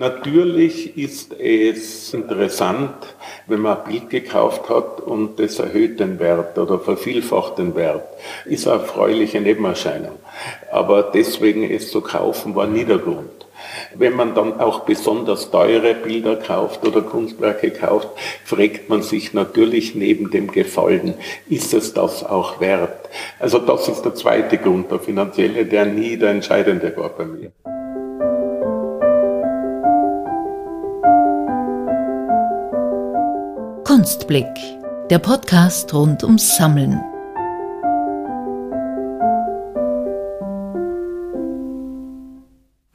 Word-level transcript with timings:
Natürlich 0.00 0.96
ist 0.96 1.34
es 1.40 2.14
interessant, 2.14 2.94
wenn 3.48 3.58
man 3.58 3.78
ein 3.78 3.90
Bild 3.90 4.10
gekauft 4.10 4.68
hat 4.68 5.00
und 5.00 5.40
das 5.40 5.58
erhöht 5.58 5.98
den 5.98 6.20
Wert 6.20 6.56
oder 6.56 6.78
vervielfacht 6.78 7.58
den 7.58 7.74
Wert. 7.74 8.04
Ist 8.44 8.68
eine 8.68 8.80
erfreuliche 8.80 9.40
Nebenerscheinung. 9.40 10.12
Aber 10.70 11.02
deswegen 11.02 11.68
es 11.68 11.90
zu 11.90 12.00
kaufen 12.00 12.54
war 12.54 12.68
nie 12.68 12.84
der 12.84 12.98
Grund. 12.98 13.48
Wenn 13.96 14.14
man 14.14 14.36
dann 14.36 14.60
auch 14.60 14.82
besonders 14.84 15.50
teure 15.50 15.94
Bilder 15.94 16.36
kauft 16.36 16.86
oder 16.86 17.02
Kunstwerke 17.02 17.72
kauft, 17.72 18.10
fragt 18.44 18.88
man 18.88 19.02
sich 19.02 19.34
natürlich 19.34 19.96
neben 19.96 20.30
dem 20.30 20.52
Gefallen, 20.52 21.14
ist 21.48 21.74
es 21.74 21.92
das 21.92 22.22
auch 22.22 22.60
wert? 22.60 23.08
Also 23.40 23.58
das 23.58 23.88
ist 23.88 24.02
der 24.02 24.14
zweite 24.14 24.58
Grund, 24.58 24.92
der 24.92 25.00
finanzielle, 25.00 25.64
der 25.64 25.86
nie 25.86 26.16
der 26.16 26.30
entscheidende 26.30 26.96
war 26.96 27.08
bei 27.08 27.24
mir. 27.24 27.50
Kunstblick, 33.98 34.46
der 35.10 35.18
Podcast 35.18 35.92
rund 35.92 36.22
ums 36.22 36.56
Sammeln. 36.56 37.00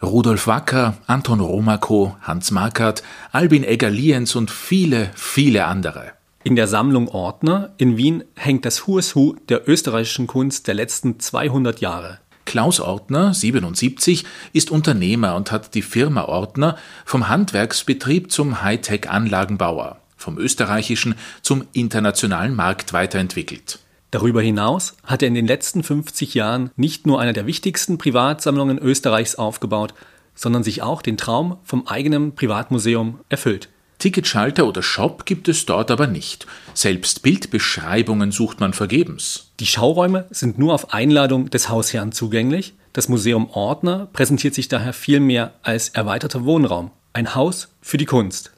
Rudolf 0.01 0.47
Wacker, 0.47 0.95
Anton 1.05 1.41
Romakow, 1.41 2.15
Hans 2.21 2.51
Markert, 2.51 3.03
Albin 3.33 3.65
Egger-Lienz 3.65 4.33
und 4.35 4.49
viele, 4.49 5.11
viele 5.13 5.65
andere. 5.65 6.13
In 6.45 6.55
der 6.55 6.67
Sammlung 6.67 7.09
Ordner 7.09 7.73
in 7.75 7.97
Wien 7.97 8.23
hängt 8.35 8.63
das 8.63 8.87
Who's 8.87 9.13
Who 9.13 9.35
der 9.49 9.67
österreichischen 9.67 10.27
Kunst 10.27 10.69
der 10.69 10.75
letzten 10.75 11.19
200 11.19 11.81
Jahre. 11.81 12.19
Klaus 12.45 12.79
Ortner, 12.79 13.33
77, 13.33 14.23
ist 14.53 14.71
Unternehmer 14.71 15.35
und 15.35 15.51
hat 15.51 15.75
die 15.75 15.81
Firma 15.81 16.23
Ortner 16.23 16.77
vom 17.03 17.27
Handwerksbetrieb 17.27 18.31
zum 18.31 18.61
Hightech-Anlagenbauer 18.63 19.97
vom 20.23 20.39
österreichischen 20.39 21.15
zum 21.41 21.65
internationalen 21.73 22.55
Markt 22.55 22.93
weiterentwickelt. 22.93 23.79
Darüber 24.09 24.41
hinaus 24.41 24.95
hat 25.03 25.21
er 25.21 25.27
in 25.27 25.33
den 25.33 25.47
letzten 25.47 25.83
50 25.83 26.33
Jahren 26.33 26.71
nicht 26.75 27.05
nur 27.07 27.19
eine 27.19 27.33
der 27.33 27.45
wichtigsten 27.45 27.97
Privatsammlungen 27.97 28.77
Österreichs 28.77 29.35
aufgebaut, 29.35 29.93
sondern 30.35 30.63
sich 30.63 30.81
auch 30.81 31.01
den 31.01 31.17
Traum 31.17 31.57
vom 31.63 31.87
eigenen 31.87 32.35
Privatmuseum 32.35 33.19
erfüllt. 33.29 33.69
Ticketschalter 33.99 34.67
oder 34.67 34.83
Shop 34.83 35.25
gibt 35.25 35.47
es 35.47 35.65
dort 35.65 35.89
aber 35.89 36.07
nicht. 36.07 36.45
Selbst 36.73 37.23
Bildbeschreibungen 37.23 38.31
sucht 38.31 38.59
man 38.59 38.73
vergebens. 38.73 39.51
Die 39.59 39.65
Schauräume 39.65 40.25
sind 40.29 40.59
nur 40.59 40.73
auf 40.73 40.93
Einladung 40.93 41.49
des 41.49 41.69
Hausherrn 41.69 42.11
zugänglich. 42.11 42.73
Das 42.91 43.07
Museum 43.07 43.49
Ordner 43.49 44.09
präsentiert 44.11 44.55
sich 44.55 44.67
daher 44.67 44.93
vielmehr 44.93 45.53
als 45.63 45.89
erweiterter 45.89 46.43
Wohnraum. 46.43 46.91
Ein 47.13 47.33
Haus 47.33 47.69
für 47.81 47.97
die 47.97 48.05
Kunst. 48.05 48.51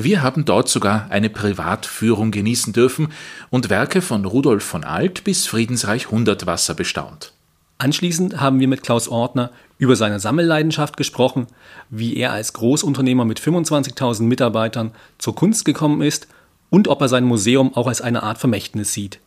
Wir 0.00 0.22
haben 0.22 0.44
dort 0.44 0.68
sogar 0.68 1.10
eine 1.10 1.28
Privatführung 1.28 2.30
genießen 2.30 2.72
dürfen 2.72 3.08
und 3.50 3.68
Werke 3.68 4.00
von 4.00 4.24
Rudolf 4.24 4.62
von 4.62 4.84
Alt 4.84 5.24
bis 5.24 5.48
Friedensreich 5.48 6.12
Hundertwasser 6.12 6.74
bestaunt. 6.74 7.32
Anschließend 7.78 8.40
haben 8.40 8.60
wir 8.60 8.68
mit 8.68 8.84
Klaus 8.84 9.08
Ortner 9.08 9.50
über 9.76 9.96
seine 9.96 10.20
Sammelleidenschaft 10.20 10.96
gesprochen, 10.96 11.48
wie 11.90 12.16
er 12.16 12.30
als 12.30 12.52
Großunternehmer 12.52 13.24
mit 13.24 13.40
25.000 13.40 14.22
Mitarbeitern 14.22 14.92
zur 15.18 15.34
Kunst 15.34 15.64
gekommen 15.64 16.00
ist 16.00 16.28
und 16.70 16.86
ob 16.86 17.00
er 17.00 17.08
sein 17.08 17.24
Museum 17.24 17.74
auch 17.74 17.88
als 17.88 18.00
eine 18.00 18.22
Art 18.22 18.38
Vermächtnis 18.38 18.92
sieht. 18.92 19.18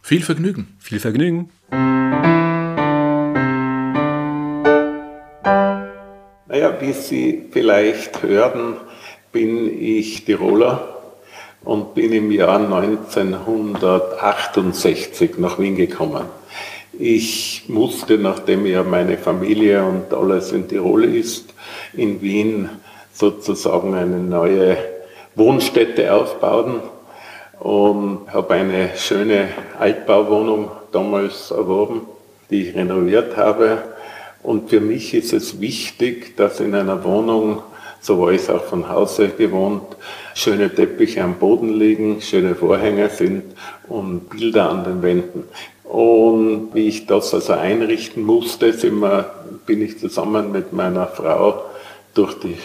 Viel 0.00 0.22
Vergnügen. 0.22 0.76
Viel 0.78 1.00
Vergnügen. 1.00 1.50
Naja, 6.46 6.80
wie 6.80 6.92
Sie 6.92 7.46
vielleicht 7.50 8.22
hören, 8.22 8.76
bin 9.32 9.80
ich 9.80 10.24
Tiroler 10.24 10.96
und 11.62 11.94
bin 11.94 12.12
im 12.12 12.32
Jahr 12.32 12.58
1968 12.58 15.38
nach 15.38 15.58
Wien 15.58 15.76
gekommen. 15.76 16.24
Ich 16.98 17.64
musste, 17.68 18.18
nachdem 18.18 18.66
ja 18.66 18.82
meine 18.82 19.16
Familie 19.16 19.84
und 19.84 20.12
alles 20.12 20.50
in 20.52 20.66
Tirol 20.68 21.04
ist, 21.04 21.54
in 21.94 22.20
Wien 22.20 22.68
sozusagen 23.12 23.94
eine 23.94 24.18
neue 24.18 24.76
Wohnstätte 25.36 26.12
aufbauen 26.12 26.80
und 27.60 28.22
habe 28.32 28.54
eine 28.54 28.90
schöne 28.96 29.50
Altbauwohnung 29.78 30.72
damals 30.92 31.52
erworben, 31.52 32.02
die 32.50 32.68
ich 32.68 32.74
renoviert 32.74 33.36
habe. 33.36 33.78
Und 34.42 34.70
für 34.70 34.80
mich 34.80 35.14
ist 35.14 35.32
es 35.32 35.60
wichtig, 35.60 36.36
dass 36.36 36.58
in 36.60 36.74
einer 36.74 37.04
Wohnung 37.04 37.62
so 38.00 38.20
war 38.20 38.32
ich 38.32 38.48
auch 38.48 38.64
von 38.64 38.88
Hause 38.88 39.28
gewohnt. 39.28 39.82
Schöne 40.34 40.74
Teppiche 40.74 41.22
am 41.22 41.34
Boden 41.34 41.74
liegen, 41.74 42.20
schöne 42.20 42.54
Vorhänge 42.54 43.10
sind 43.10 43.44
und 43.88 44.30
Bilder 44.30 44.70
an 44.70 44.84
den 44.84 45.02
Wänden. 45.02 45.44
Und 45.84 46.70
wie 46.72 46.86
ich 46.86 47.06
das 47.06 47.34
also 47.34 47.54
einrichten 47.54 48.22
musste, 48.22 48.72
wir, 49.00 49.30
bin 49.66 49.82
ich 49.82 49.98
zusammen 49.98 50.52
mit 50.52 50.72
meiner 50.72 51.06
Frau 51.06 51.64
durch 52.14 52.34
die 52.40 52.56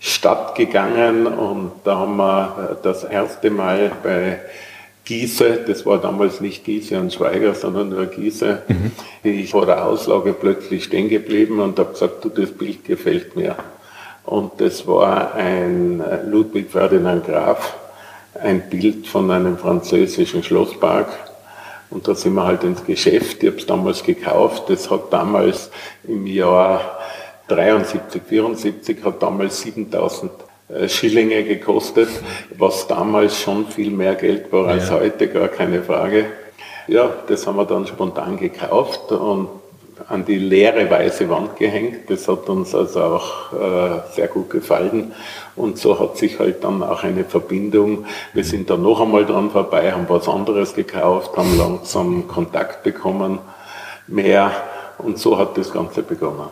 Stadt 0.00 0.54
gegangen 0.56 1.26
und 1.26 1.72
da 1.84 1.98
haben 1.98 2.16
wir 2.16 2.78
das 2.82 3.04
erste 3.04 3.50
Mal 3.50 3.92
bei 4.02 4.40
Giese, 5.04 5.60
das 5.66 5.86
war 5.86 5.98
damals 5.98 6.40
nicht 6.40 6.64
Giese 6.64 6.98
und 6.98 7.12
Schweiger, 7.12 7.54
sondern 7.54 7.90
nur 7.90 8.06
Giese, 8.06 8.62
mhm. 8.66 8.90
ich 9.22 9.50
vor 9.50 9.64
der 9.64 9.84
Auslage 9.84 10.32
plötzlich 10.32 10.84
stehen 10.84 11.08
geblieben 11.08 11.60
und 11.60 11.78
habe 11.78 11.92
gesagt, 11.92 12.24
du, 12.24 12.28
das 12.28 12.50
Bild 12.50 12.84
gefällt 12.84 13.36
mir. 13.36 13.56
Und 14.26 14.60
das 14.60 14.86
war 14.86 15.34
ein 15.34 16.02
Ludwig 16.26 16.70
Ferdinand 16.70 17.26
Graf, 17.26 17.76
ein 18.34 18.68
Bild 18.68 19.06
von 19.06 19.30
einem 19.30 19.56
französischen 19.56 20.42
Schlosspark. 20.42 21.08
Und 21.90 22.08
da 22.08 22.14
sind 22.16 22.34
wir 22.34 22.44
halt 22.44 22.64
ins 22.64 22.84
Geschäft. 22.84 23.42
Ich 23.42 23.48
habe 23.48 23.58
es 23.58 23.66
damals 23.66 24.02
gekauft. 24.02 24.64
Das 24.68 24.90
hat 24.90 25.12
damals 25.12 25.70
im 26.06 26.26
Jahr 26.26 26.98
73, 27.48 28.22
74 28.28 29.04
hat 29.04 29.22
damals 29.22 29.60
7000 29.60 30.32
äh, 30.68 30.88
Schillinge 30.88 31.44
gekostet, 31.44 32.08
was 32.58 32.88
damals 32.88 33.40
schon 33.40 33.68
viel 33.68 33.92
mehr 33.92 34.16
Geld 34.16 34.52
war 34.52 34.66
als 34.66 34.88
ja. 34.88 34.96
heute, 34.96 35.28
gar 35.28 35.46
keine 35.46 35.82
Frage. 35.82 36.26
Ja, 36.88 37.14
das 37.28 37.46
haben 37.46 37.56
wir 37.56 37.64
dann 37.64 37.86
spontan 37.86 38.36
gekauft 38.36 39.12
und 39.12 39.48
an 40.08 40.24
die 40.24 40.38
leere 40.38 40.90
weiße 40.90 41.28
Wand 41.28 41.56
gehängt. 41.56 42.10
Das 42.10 42.28
hat 42.28 42.48
uns 42.48 42.74
also 42.74 43.02
auch 43.02 43.52
äh, 43.52 44.00
sehr 44.14 44.28
gut 44.28 44.50
gefallen. 44.50 45.12
Und 45.54 45.78
so 45.78 45.98
hat 45.98 46.18
sich 46.18 46.38
halt 46.38 46.64
dann 46.64 46.82
auch 46.82 47.02
eine 47.02 47.24
Verbindung. 47.24 48.04
Wir 48.34 48.44
sind 48.44 48.68
dann 48.68 48.82
noch 48.82 49.00
einmal 49.00 49.24
dran 49.24 49.50
vorbei, 49.50 49.92
haben 49.92 50.06
was 50.08 50.28
anderes 50.28 50.74
gekauft, 50.74 51.36
haben 51.36 51.56
langsam 51.58 52.28
Kontakt 52.28 52.82
bekommen, 52.82 53.38
mehr. 54.06 54.50
Und 54.98 55.18
so 55.18 55.38
hat 55.38 55.56
das 55.56 55.72
Ganze 55.72 56.02
begonnen. 56.02 56.48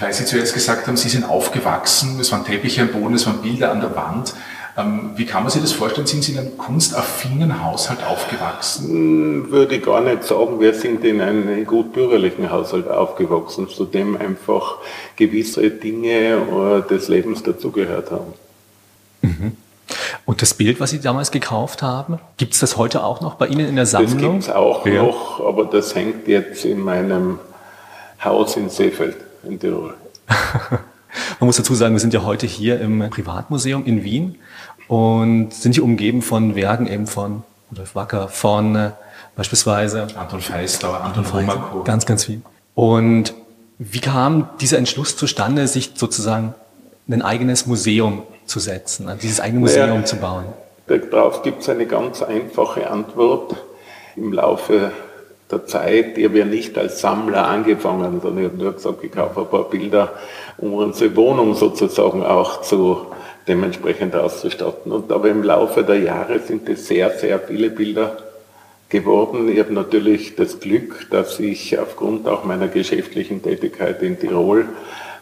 Weil 0.00 0.12
Sie 0.12 0.24
zuerst 0.24 0.54
gesagt 0.54 0.86
haben, 0.86 0.96
Sie 0.96 1.08
sind 1.08 1.24
aufgewachsen, 1.24 2.18
es 2.20 2.30
waren 2.32 2.44
Teppiche 2.44 2.82
am 2.82 2.88
Boden, 2.88 3.14
es 3.14 3.26
waren 3.26 3.40
Bilder 3.40 3.70
an 3.70 3.80
der 3.80 3.94
Wand. 3.94 4.34
Ähm, 4.78 5.10
wie 5.16 5.26
kann 5.26 5.42
man 5.42 5.50
sich 5.50 5.60
das 5.60 5.72
vorstellen? 5.72 6.06
Sind 6.06 6.22
Sie 6.22 6.32
in 6.32 6.38
einem 6.38 6.56
kunstaffinen 6.56 7.64
Haushalt 7.64 7.98
aufgewachsen? 8.04 8.88
Hm, 8.88 9.50
würde 9.50 9.76
ich 9.76 9.84
gar 9.84 10.00
nicht 10.00 10.22
sagen. 10.22 10.60
Wir 10.60 10.72
sind 10.72 11.04
in 11.04 11.20
einem 11.20 11.66
gut 11.66 11.92
bürgerlichen 11.92 12.50
Haushalt 12.50 12.88
aufgewachsen, 12.88 13.68
zu 13.68 13.84
dem 13.84 14.16
einfach 14.16 14.76
gewisse 15.16 15.68
Dinge 15.70 16.82
äh, 16.86 16.88
des 16.88 17.08
Lebens 17.08 17.42
dazugehört 17.42 18.12
haben. 18.12 18.34
Mhm. 19.22 19.56
Und 20.26 20.42
das 20.42 20.54
Bild, 20.54 20.78
was 20.78 20.90
Sie 20.90 21.00
damals 21.00 21.32
gekauft 21.32 21.82
haben, 21.82 22.20
gibt 22.36 22.54
es 22.54 22.60
das 22.60 22.76
heute 22.76 23.02
auch 23.02 23.20
noch 23.20 23.34
bei 23.34 23.48
Ihnen 23.48 23.66
in 23.66 23.74
der 23.74 23.86
Sammlung? 23.86 24.12
Das 24.12 24.22
gibt 24.22 24.42
es 24.44 24.50
auch 24.50 24.86
ja. 24.86 25.02
noch, 25.02 25.44
aber 25.44 25.64
das 25.64 25.94
hängt 25.94 26.28
jetzt 26.28 26.64
in 26.64 26.78
meinem 26.80 27.40
Haus 28.22 28.56
in 28.56 28.68
Seefeld 28.68 29.16
in 29.42 29.58
Tirol. 29.58 29.94
Man 31.40 31.46
muss 31.46 31.56
dazu 31.56 31.74
sagen, 31.74 31.94
wir 31.94 32.00
sind 32.00 32.14
ja 32.14 32.24
heute 32.24 32.46
hier 32.46 32.80
im 32.80 33.10
Privatmuseum 33.10 33.84
in 33.84 34.04
Wien 34.04 34.36
und 34.88 35.52
sind 35.52 35.74
hier 35.74 35.84
umgeben 35.84 36.22
von 36.22 36.54
Werken 36.54 36.86
eben 36.86 37.06
von 37.06 37.42
Rudolf 37.70 37.94
Wacker, 37.94 38.28
von 38.28 38.74
äh, 38.76 38.90
beispielsweise 39.36 40.08
Anton 40.16 40.40
Feistauer, 40.40 41.00
Anton 41.00 41.26
Romakow. 41.26 41.84
Ganz, 41.84 42.06
ganz 42.06 42.24
viel. 42.24 42.42
Und 42.74 43.34
wie 43.78 44.00
kam 44.00 44.48
dieser 44.60 44.78
Entschluss 44.78 45.16
zustande, 45.16 45.68
sich 45.68 45.92
sozusagen 45.94 46.54
ein 47.10 47.22
eigenes 47.22 47.66
Museum 47.66 48.22
zu 48.46 48.58
setzen, 48.58 49.08
also 49.08 49.20
dieses 49.20 49.40
eigene 49.40 49.60
Museum 49.60 49.88
naja, 49.90 50.04
zu 50.04 50.16
bauen? 50.16 50.44
Darauf 50.86 51.42
gibt 51.42 51.62
es 51.62 51.68
eine 51.68 51.86
ganz 51.86 52.22
einfache 52.22 52.90
Antwort. 52.90 53.56
Im 54.16 54.32
Laufe 54.32 54.90
der 55.50 55.66
Zeit, 55.66 56.18
ich 56.18 56.24
habe 56.24 56.38
ja 56.38 56.44
nicht 56.44 56.76
als 56.76 57.00
Sammler 57.00 57.46
angefangen, 57.46 58.20
sondern 58.20 58.44
ich 58.44 58.50
habe 58.50 58.62
nur 58.62 58.72
gesagt, 58.72 59.02
ich 59.02 59.12
kaufe 59.12 59.40
ein 59.40 59.46
paar 59.46 59.68
Bilder, 59.68 60.12
um 60.58 60.74
unsere 60.74 61.14
Wohnung 61.16 61.54
sozusagen 61.54 62.22
auch 62.22 62.60
zu 62.62 63.06
dementsprechend 63.46 64.14
auszustatten. 64.14 64.92
Und 64.92 65.10
aber 65.10 65.28
im 65.30 65.42
Laufe 65.42 65.82
der 65.82 66.00
Jahre 66.00 66.38
sind 66.38 66.68
es 66.68 66.86
sehr, 66.86 67.10
sehr 67.10 67.38
viele 67.38 67.70
Bilder 67.70 68.18
geworden. 68.90 69.48
Ich 69.48 69.58
habe 69.58 69.72
natürlich 69.72 70.36
das 70.36 70.60
Glück, 70.60 71.06
dass 71.10 71.40
ich 71.40 71.78
aufgrund 71.78 72.28
auch 72.28 72.44
meiner 72.44 72.68
geschäftlichen 72.68 73.42
Tätigkeit 73.42 74.02
in 74.02 74.18
Tirol 74.18 74.66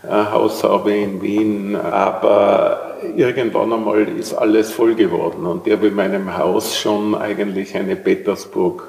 Haus 0.08 0.62
habe 0.62 0.92
in 0.92 1.20
Wien, 1.20 1.74
aber 1.74 2.96
irgendwann 3.16 3.72
einmal 3.72 4.06
ist 4.18 4.34
alles 4.34 4.70
voll 4.70 4.94
geworden 4.94 5.46
und 5.46 5.66
ich 5.66 5.72
habe 5.72 5.88
in 5.88 5.94
meinem 5.94 6.36
Haus 6.36 6.76
schon 6.78 7.14
eigentlich 7.14 7.74
eine 7.74 7.96
Petersburg 7.96 8.88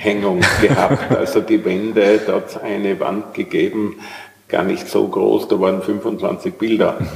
Hängung 0.00 0.40
gehabt. 0.62 1.10
Also 1.16 1.40
die 1.40 1.62
Wände, 1.64 2.20
da 2.26 2.34
hat 2.36 2.48
es 2.48 2.56
eine 2.56 2.98
Wand 3.00 3.34
gegeben, 3.34 3.96
gar 4.48 4.64
nicht 4.64 4.88
so 4.88 5.06
groß, 5.06 5.48
da 5.48 5.60
waren 5.60 5.82
25 5.82 6.54
Bilder. 6.54 6.96
Mhm. 6.98 7.06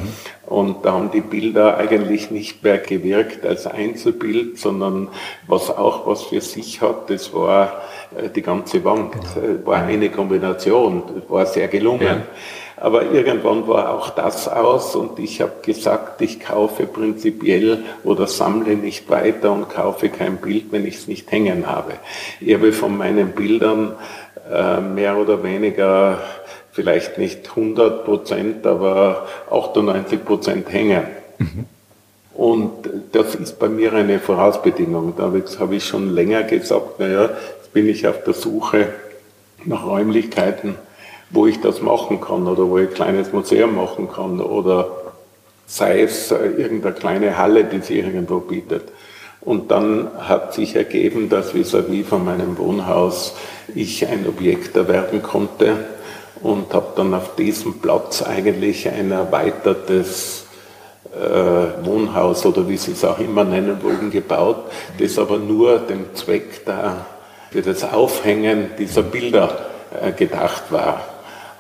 Und 0.47 0.85
da 0.85 0.93
haben 0.93 1.11
die 1.11 1.23
Bilder 1.23 1.79
eigentlich 1.79 2.31
nicht 2.31 2.63
mehr 2.63 2.79
gewirkt 2.79 3.47
als 3.47 3.67
Einzelbild, 3.67 4.59
sondern 4.59 5.09
was 5.49 5.71
auch 5.71 6.07
was 6.07 6.25
für 6.25 6.43
sich 6.43 6.83
hat, 6.83 7.09
das 7.09 7.33
war 7.33 7.81
äh, 8.17 8.29
die 8.29 8.43
ganze 8.43 8.85
Wand, 8.85 9.13
genau. 9.13 9.67
war 9.67 9.79
eine 9.79 10.11
Kombination, 10.11 11.03
war 11.29 11.47
sehr 11.47 11.69
gelungen. 11.69 12.03
Ja. 12.07 12.23
Aber 12.77 13.13
irgendwann 13.13 13.69
war 13.69 13.91
auch 13.91 14.11
das 14.11 14.49
aus 14.49 14.97
und 14.97 15.19
ich 15.19 15.41
habe 15.41 15.53
gesagt, 15.63 16.21
ich 16.21 16.41
kaufe 16.41 16.87
prinzipiell 16.87 17.85
oder 18.03 18.27
sammle 18.27 18.75
nicht 18.75 19.09
weiter 19.09 19.53
und 19.53 19.71
kaufe 19.71 20.09
kein 20.09 20.39
Bild, 20.39 20.73
wenn 20.73 20.85
ich 20.87 20.97
es 20.97 21.09
nicht 21.09 21.31
hängen 21.31 21.67
habe. 21.67 21.93
Ich 22.41 22.53
habe 22.55 22.73
von 22.73 22.97
meinen 22.97 23.31
Bildern 23.33 23.95
äh, 24.53 24.81
mehr 24.81 25.17
oder 25.17 25.43
weniger 25.43 26.19
vielleicht 26.73 27.19
nicht 27.19 27.49
100 27.51 28.05
Prozent, 28.05 28.67
aber 28.67 29.29
98 29.51 30.25
Prozent 30.25 30.73
hängen. 30.73 31.05
Mhm. 31.39 31.67
Und 32.35 32.91
das 33.13 33.37
ist 33.37 33.61
bei 33.61 33.69
mir 33.69 33.93
eine 33.93 34.19
Vorausbedingung. 34.19 35.15
Da 35.17 35.33
habe 35.61 35.77
ich 35.77 35.85
schon 35.85 36.13
länger 36.13 36.43
gesagt, 36.43 36.99
naja, 36.99 37.31
jetzt 37.57 37.73
bin 37.73 37.89
ich 37.89 38.09
auf 38.09 38.25
der 38.25 38.35
Suche 38.35 38.89
nach 39.65 39.87
Räumlichkeiten, 39.87 40.75
wo 41.35 41.47
ich 41.47 41.61
das 41.61 41.83
machen 41.83 42.21
kann 42.21 42.47
oder 42.47 42.69
wo 42.69 42.79
ich 42.79 42.89
ein 42.89 42.95
kleines 42.95 43.33
Museum 43.33 43.75
machen 43.75 44.09
kann 44.11 44.41
oder 44.41 44.89
sei 45.67 46.03
es 46.03 46.31
äh, 46.31 46.47
irgendeine 46.57 46.95
kleine 46.95 47.39
Halle, 47.39 47.65
die 47.65 47.81
sich 47.81 47.99
irgendwo 47.99 48.39
bietet. 48.41 48.85
Und 49.41 49.71
dann 49.71 50.09
hat 50.19 50.55
sich 50.55 50.75
ergeben, 50.75 51.29
dass 51.29 51.53
vis-à-vis 51.53 52.05
-vis 52.05 52.05
von 52.05 52.25
meinem 52.25 52.57
Wohnhaus 52.57 53.35
ich 53.75 54.07
ein 54.07 54.27
Objekt 54.27 54.75
erwerben 54.75 55.23
konnte, 55.23 55.77
und 56.45 56.75
habe 56.75 56.89
dann 56.97 57.15
auf 57.15 57.37
diesem 57.37 57.81
Platz 57.81 58.23
eigentlich 58.23 58.87
ein 58.87 59.11
erweitertes 59.11 60.45
äh, 61.15 61.87
Wohnhaus 61.87 62.45
oder 62.45 62.69
wie 62.69 62.77
Sie 62.77 62.93
es 62.93 63.05
auch 63.05 63.19
immer 63.19 63.45
nennen 63.45 63.79
wollen, 63.83 64.11
gebaut, 64.11 64.71
das 64.99 65.19
aber 65.19 65.39
nur 65.39 65.79
dem 65.79 66.15
Zweck 66.15 66.67
da 66.67 67.07
für 67.51 67.63
das 67.63 67.85
Aufhängen 67.85 68.71
dieser 68.79 69.03
Bilder 69.03 69.71
äh, 70.03 70.13
gedacht 70.13 70.65
war. 70.71 71.14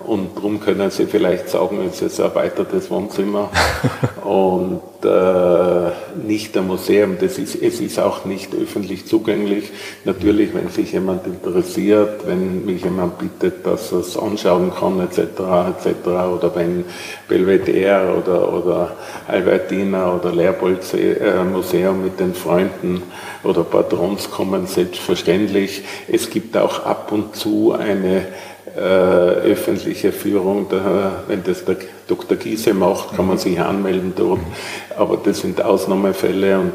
Und 0.06 0.36
darum 0.36 0.60
können 0.60 0.90
Sie 0.90 1.06
vielleicht 1.06 1.48
sagen, 1.48 1.80
es 1.88 2.02
ist 2.02 2.20
ein 2.20 2.26
erweitertes 2.26 2.90
Wohnzimmer 2.90 3.50
und 4.24 4.82
äh, 5.04 5.90
nicht 6.26 6.56
ein 6.56 6.66
Museum. 6.66 7.16
Das 7.20 7.38
ist, 7.38 7.54
es 7.54 7.80
ist 7.80 7.98
auch 7.98 8.24
nicht 8.24 8.54
öffentlich 8.54 9.06
zugänglich. 9.06 9.70
Natürlich, 10.04 10.54
wenn 10.54 10.68
sich 10.68 10.92
jemand 10.92 11.26
interessiert, 11.26 12.26
wenn 12.26 12.64
mich 12.64 12.84
jemand 12.84 13.18
bittet, 13.18 13.66
dass 13.66 13.92
er 13.92 14.00
es 14.00 14.16
anschauen 14.16 14.72
kann, 14.78 15.00
etc., 15.00 15.18
etc., 15.18 16.06
oder 16.06 16.52
wenn 16.54 16.84
Belvedere 17.28 18.16
oder, 18.16 18.52
oder 18.52 18.96
Albertina 19.26 20.14
oder 20.14 20.32
Leopold 20.32 20.80
äh, 20.94 21.44
Museum 21.44 22.02
mit 22.02 22.20
den 22.20 22.34
Freunden 22.34 23.02
oder 23.42 23.64
Patrons 23.64 24.30
kommen, 24.30 24.66
selbstverständlich. 24.66 25.82
Es 26.10 26.30
gibt 26.30 26.56
auch 26.56 26.84
ab 26.84 27.10
und 27.12 27.36
zu 27.36 27.72
eine 27.72 28.26
äh, 28.76 28.80
öffentliche 28.80 30.12
Führung. 30.12 30.66
Da, 30.68 31.22
wenn 31.28 31.42
das 31.44 31.64
der 31.64 31.76
Dr. 32.08 32.36
Giese 32.36 32.74
macht, 32.74 33.16
kann 33.16 33.26
man 33.26 33.38
sich 33.38 33.58
anmelden 33.60 34.14
dort. 34.16 34.40
Aber 34.96 35.16
das 35.16 35.40
sind 35.40 35.62
Ausnahmefälle 35.62 36.58
und 36.58 36.72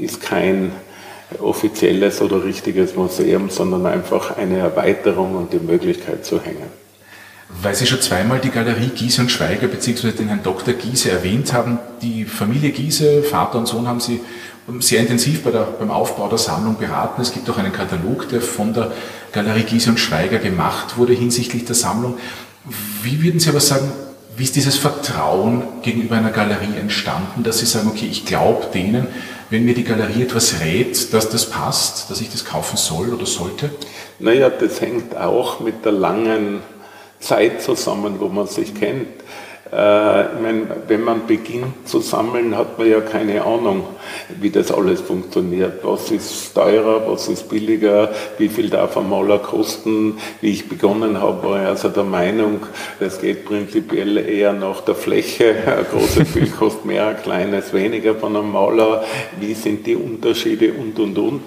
ist 0.00 0.20
kein 0.20 0.72
offizielles 1.40 2.20
oder 2.20 2.44
richtiges 2.44 2.94
Museum, 2.94 3.50
sondern 3.50 3.86
einfach 3.86 4.36
eine 4.36 4.58
Erweiterung 4.58 5.36
und 5.36 5.52
die 5.52 5.58
Möglichkeit 5.58 6.24
zu 6.24 6.40
hängen. 6.40 6.82
Weil 7.60 7.74
Sie 7.74 7.86
schon 7.86 8.00
zweimal 8.00 8.38
die 8.38 8.50
Galerie 8.50 8.90
Giese 8.94 9.22
und 9.22 9.30
Schweiger 9.30 9.66
bzw. 9.66 10.12
den 10.12 10.28
Herrn 10.28 10.42
Dr. 10.42 10.74
Giese 10.74 11.10
erwähnt 11.10 11.52
haben, 11.52 11.78
die 12.00 12.24
Familie 12.24 12.70
Giese, 12.70 13.22
Vater 13.22 13.58
und 13.58 13.66
Sohn 13.66 13.86
haben 13.86 14.00
Sie 14.00 14.20
sehr 14.80 15.00
intensiv 15.00 15.42
bei 15.42 15.50
der, 15.50 15.62
beim 15.78 15.90
Aufbau 15.90 16.28
der 16.28 16.38
Sammlung 16.38 16.76
beraten. 16.76 17.20
Es 17.20 17.32
gibt 17.32 17.48
auch 17.50 17.58
einen 17.58 17.72
Katalog, 17.72 18.28
der 18.28 18.40
von 18.40 18.72
der 18.72 18.92
Galerie 19.32 19.64
Giese 19.64 19.90
und 19.90 19.98
Schweiger 19.98 20.38
gemacht 20.38 20.96
wurde 20.96 21.12
hinsichtlich 21.12 21.64
der 21.64 21.74
Sammlung. 21.74 22.18
Wie 23.02 23.22
würden 23.22 23.40
Sie 23.40 23.48
aber 23.48 23.60
sagen, 23.60 23.90
wie 24.36 24.44
ist 24.44 24.56
dieses 24.56 24.76
Vertrauen 24.76 25.62
gegenüber 25.82 26.16
einer 26.16 26.30
Galerie 26.30 26.78
entstanden, 26.78 27.42
dass 27.42 27.58
Sie 27.58 27.66
sagen, 27.66 27.88
okay, 27.88 28.08
ich 28.10 28.24
glaube 28.24 28.66
denen, 28.72 29.08
wenn 29.50 29.64
mir 29.64 29.74
die 29.74 29.84
Galerie 29.84 30.22
etwas 30.22 30.60
rät, 30.60 31.12
dass 31.12 31.28
das 31.28 31.50
passt, 31.50 32.10
dass 32.10 32.20
ich 32.20 32.30
das 32.30 32.44
kaufen 32.44 32.76
soll 32.76 33.12
oder 33.12 33.26
sollte? 33.26 33.70
Naja, 34.18 34.48
das 34.48 34.80
hängt 34.80 35.16
auch 35.16 35.60
mit 35.60 35.84
der 35.84 35.92
langen 35.92 36.60
Zeit 37.20 37.62
zusammen, 37.62 38.20
wo 38.20 38.28
man 38.28 38.46
sich 38.46 38.74
kennt. 38.74 39.08
Äh, 39.70 40.22
ich 40.22 40.40
meine, 40.40 40.66
wenn 40.88 41.04
man 41.04 41.26
beginnt 41.26 41.88
zu 41.88 42.00
sammeln, 42.00 42.56
hat 42.56 42.78
man 42.78 42.90
ja 42.90 43.00
keine 43.00 43.44
Ahnung, 43.44 43.84
wie 44.40 44.50
das 44.50 44.72
alles 44.72 45.00
funktioniert. 45.00 45.84
Was 45.84 46.10
ist 46.10 46.54
teurer, 46.54 47.02
was 47.06 47.28
ist 47.28 47.48
billiger, 47.48 48.10
wie 48.38 48.48
viel 48.48 48.70
darf 48.70 48.96
ein 48.96 49.08
Maler 49.08 49.38
kosten. 49.38 50.18
Wie 50.40 50.50
ich 50.50 50.68
begonnen 50.68 51.20
habe, 51.20 51.48
war 51.48 51.62
ich 51.62 51.68
also 51.68 51.88
der 51.88 52.04
Meinung, 52.04 52.60
das 52.98 53.20
geht 53.20 53.44
prinzipiell 53.44 54.18
eher 54.18 54.52
nach 54.52 54.80
der 54.80 54.94
Fläche. 54.94 55.54
Ein 55.66 55.86
großes 55.90 56.32
Bild 56.32 56.56
kostet 56.56 56.84
mehr, 56.84 57.08
ein 57.08 57.22
kleines 57.22 57.72
weniger 57.72 58.14
von 58.14 58.36
einem 58.36 58.52
Maler. 58.52 59.04
Wie 59.40 59.54
sind 59.54 59.86
die 59.86 59.96
Unterschiede 59.96 60.72
und, 60.72 60.98
und, 60.98 61.18
und. 61.18 61.42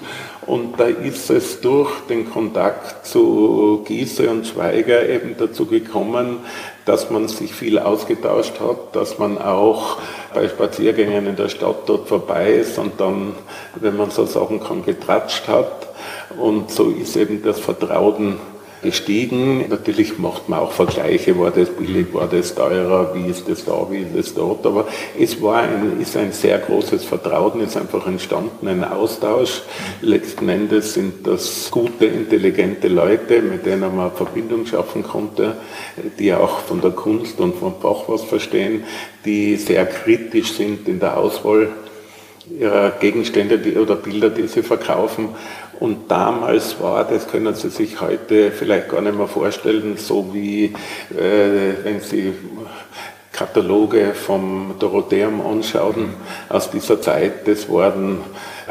Und 0.47 0.79
da 0.79 0.85
ist 0.85 1.29
es 1.31 1.59
durch 1.61 1.89
den 2.07 2.29
Kontakt 2.29 3.05
zu 3.07 3.83
Giese 3.85 4.29
und 4.29 4.45
Schweiger 4.45 5.07
eben 5.09 5.35
dazu 5.37 5.65
gekommen, 5.65 6.37
dass 6.85 7.09
man 7.09 7.27
sich 7.27 7.53
viel 7.53 7.79
ausgetauscht 7.79 8.59
hat, 8.59 8.95
dass 8.95 9.17
man 9.17 9.39
auch 9.39 9.97
bei 10.35 10.47
Spaziergängen 10.47 11.25
in 11.25 11.35
der 11.35 11.49
Stadt 11.49 11.87
dort 11.87 12.07
vorbei 12.07 12.53
ist 12.53 12.77
und 12.77 12.99
dann, 12.99 13.33
wenn 13.75 13.97
man 13.97 14.11
so 14.11 14.25
sagen 14.25 14.59
kann, 14.59 14.85
getratscht 14.85 15.47
hat. 15.47 15.87
Und 16.37 16.69
so 16.69 16.89
ist 16.89 17.15
eben 17.15 17.41
das 17.41 17.59
Vertrauen 17.59 18.37
gestiegen. 18.85 19.65
Natürlich 19.69 20.17
macht 20.17 20.47
man 20.47 20.59
auch 20.59 20.71
Vergleiche, 20.71 21.37
war 21.37 21.51
das 21.51 21.69
billig, 21.69 22.13
war 22.13 22.27
das 22.27 22.55
teurer, 22.55 23.13
wie 23.13 23.29
ist 23.29 23.49
das 23.49 23.65
da, 23.65 23.85
wie 23.89 23.97
ist 23.97 24.15
das 24.15 24.33
dort. 24.33 24.65
Aber 24.65 24.87
es 25.19 25.41
war 25.41 25.63
ein, 25.63 25.99
ist 25.99 26.15
ein 26.15 26.31
sehr 26.31 26.59
großes 26.59 27.03
Vertrauen, 27.03 27.59
ist 27.59 27.75
einfach 27.75 28.07
entstanden, 28.07 28.67
ein 28.67 28.83
Austausch. 28.83 29.63
Letzten 30.01 30.47
Endes 30.47 30.93
sind 30.93 31.27
das 31.27 31.69
gute, 31.69 32.05
intelligente 32.05 32.87
Leute, 32.87 33.41
mit 33.41 33.65
denen 33.65 33.95
man 33.95 34.11
Verbindung 34.13 34.65
schaffen 34.65 35.03
konnte, 35.03 35.57
die 36.17 36.33
auch 36.33 36.59
von 36.59 36.79
der 36.79 36.91
Kunst 36.91 37.39
und 37.39 37.55
vom 37.55 37.73
Fach 37.81 38.03
was 38.07 38.23
verstehen, 38.23 38.85
die 39.25 39.55
sehr 39.57 39.85
kritisch 39.85 40.53
sind 40.53 40.87
in 40.87 40.99
der 40.99 41.17
Auswahl 41.17 41.69
ihrer 42.59 42.91
Gegenstände 42.91 43.59
oder 43.81 43.95
Bilder, 43.95 44.29
die 44.29 44.47
sie 44.47 44.61
verkaufen 44.61 45.29
und 45.79 46.09
damals 46.09 46.79
war, 46.79 47.03
das 47.03 47.27
können 47.27 47.53
Sie 47.55 47.69
sich 47.69 48.01
heute 48.01 48.51
vielleicht 48.51 48.89
gar 48.89 49.01
nicht 49.01 49.17
mehr 49.17 49.27
vorstellen, 49.27 49.97
so 49.97 50.33
wie 50.33 50.65
äh, 50.65 51.83
wenn 51.83 51.99
Sie 51.99 52.33
Kataloge 53.31 54.13
vom 54.13 54.75
Dorotheum 54.79 55.45
anschauen 55.45 56.13
aus 56.47 56.71
dieser 56.71 57.01
Zeit, 57.01 57.47
das 57.47 57.69
waren 57.69 58.19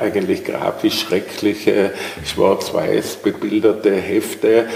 eigentlich 0.00 0.44
grafisch 0.44 1.00
schreckliche, 1.00 1.92
schwarz-weiß 2.24 3.16
bebilderte 3.16 3.92
Hefte. 3.92 4.66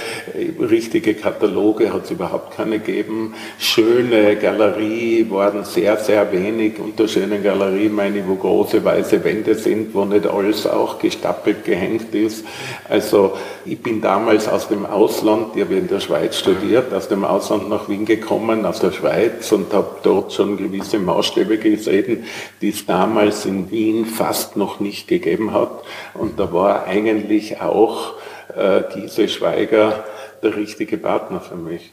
Richtige 0.61 1.15
Kataloge 1.15 1.93
hat 1.93 2.05
es 2.05 2.11
überhaupt 2.11 2.57
keine 2.57 2.79
gegeben. 2.79 3.35
Schöne 3.59 4.37
Galerie 4.37 5.27
waren 5.29 5.65
sehr, 5.65 5.97
sehr 5.99 6.31
wenig. 6.33 6.79
Unter 6.79 7.09
schönen 7.09 7.43
Galerie 7.43 7.89
meine 7.89 8.19
ich, 8.19 8.27
wo 8.27 8.35
große 8.35 8.85
weiße 8.85 9.23
Wände 9.25 9.55
sind, 9.55 9.95
wo 9.95 10.05
nicht 10.05 10.27
alles 10.27 10.67
auch 10.67 10.99
gestapelt 10.99 11.65
gehängt 11.65 12.15
ist. 12.15 12.45
Also 12.89 13.33
ich 13.65 13.81
bin 13.81 14.01
damals 14.01 14.49
aus 14.49 14.69
dem 14.69 14.87
Ausland, 14.87 15.55
ich 15.55 15.63
habe 15.63 15.75
in 15.75 15.89
der 15.89 16.01
Schweiz 16.01 16.39
studiert, 16.39 16.93
aus 16.93 17.09
dem 17.09 17.25
Ausland 17.25 17.69
nach 17.69 17.89
Wien 17.89 18.05
gekommen, 18.05 18.65
aus 18.65 18.81
der 18.81 18.93
Schweiz 18.93 19.51
und 19.53 19.73
habe 19.73 19.97
dort 20.03 20.33
schon 20.33 20.57
gewisse 20.57 20.99
Maßstäbe 20.99 21.59
gesehen, 21.59 22.25
die 22.61 22.71
es 22.71 22.87
damals 22.87 23.45
in 23.47 23.71
Wien 23.71 24.07
fast 24.07 24.57
noch 24.57 24.81
nicht 24.81 25.08
gegeben 25.09 25.53
hat. 25.53 25.71
Und 26.15 26.39
da 26.39 26.53
war 26.53 26.85
eigentlich 26.85 27.61
auch 27.61 28.15
äh, 28.57 28.83
Giese 28.93 29.29
Schweiger 29.29 30.05
der 30.43 30.57
richtige 30.57 30.97
Partner 30.99 31.41
für 31.41 31.57
mich. 31.57 31.93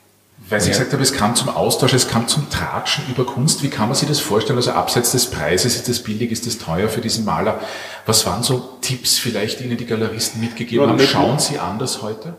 Weil 0.49 0.59
Sie 0.59 0.69
gesagt 0.69 0.91
haben, 0.91 1.01
es 1.01 1.13
kam 1.13 1.33
zum 1.33 1.49
Austausch, 1.49 1.93
es 1.93 2.09
kam 2.09 2.27
zum 2.27 2.49
Tratschen 2.49 3.05
über 3.09 3.25
Kunst. 3.25 3.63
Wie 3.63 3.69
kann 3.69 3.87
man 3.87 3.95
sich 3.95 4.07
das 4.07 4.19
vorstellen? 4.19 4.57
Also 4.57 4.71
abseits 4.71 5.11
des 5.13 5.27
Preises, 5.27 5.75
ist 5.75 5.87
das 5.87 5.99
billig, 5.99 6.31
ist 6.31 6.45
das 6.45 6.57
teuer 6.57 6.89
für 6.89 7.01
diesen 7.01 7.25
Maler? 7.25 7.59
Was 8.05 8.25
waren 8.25 8.43
so 8.43 8.77
Tipps 8.81 9.17
vielleicht, 9.17 9.59
die 9.59 9.63
Ihnen 9.63 9.77
die 9.77 9.85
Galeristen 9.85 10.41
mitgegeben 10.41 10.87
haben? 10.87 10.99
Schauen 10.99 11.39
Sie 11.39 11.57
anders 11.57 12.01
heute? 12.01 12.35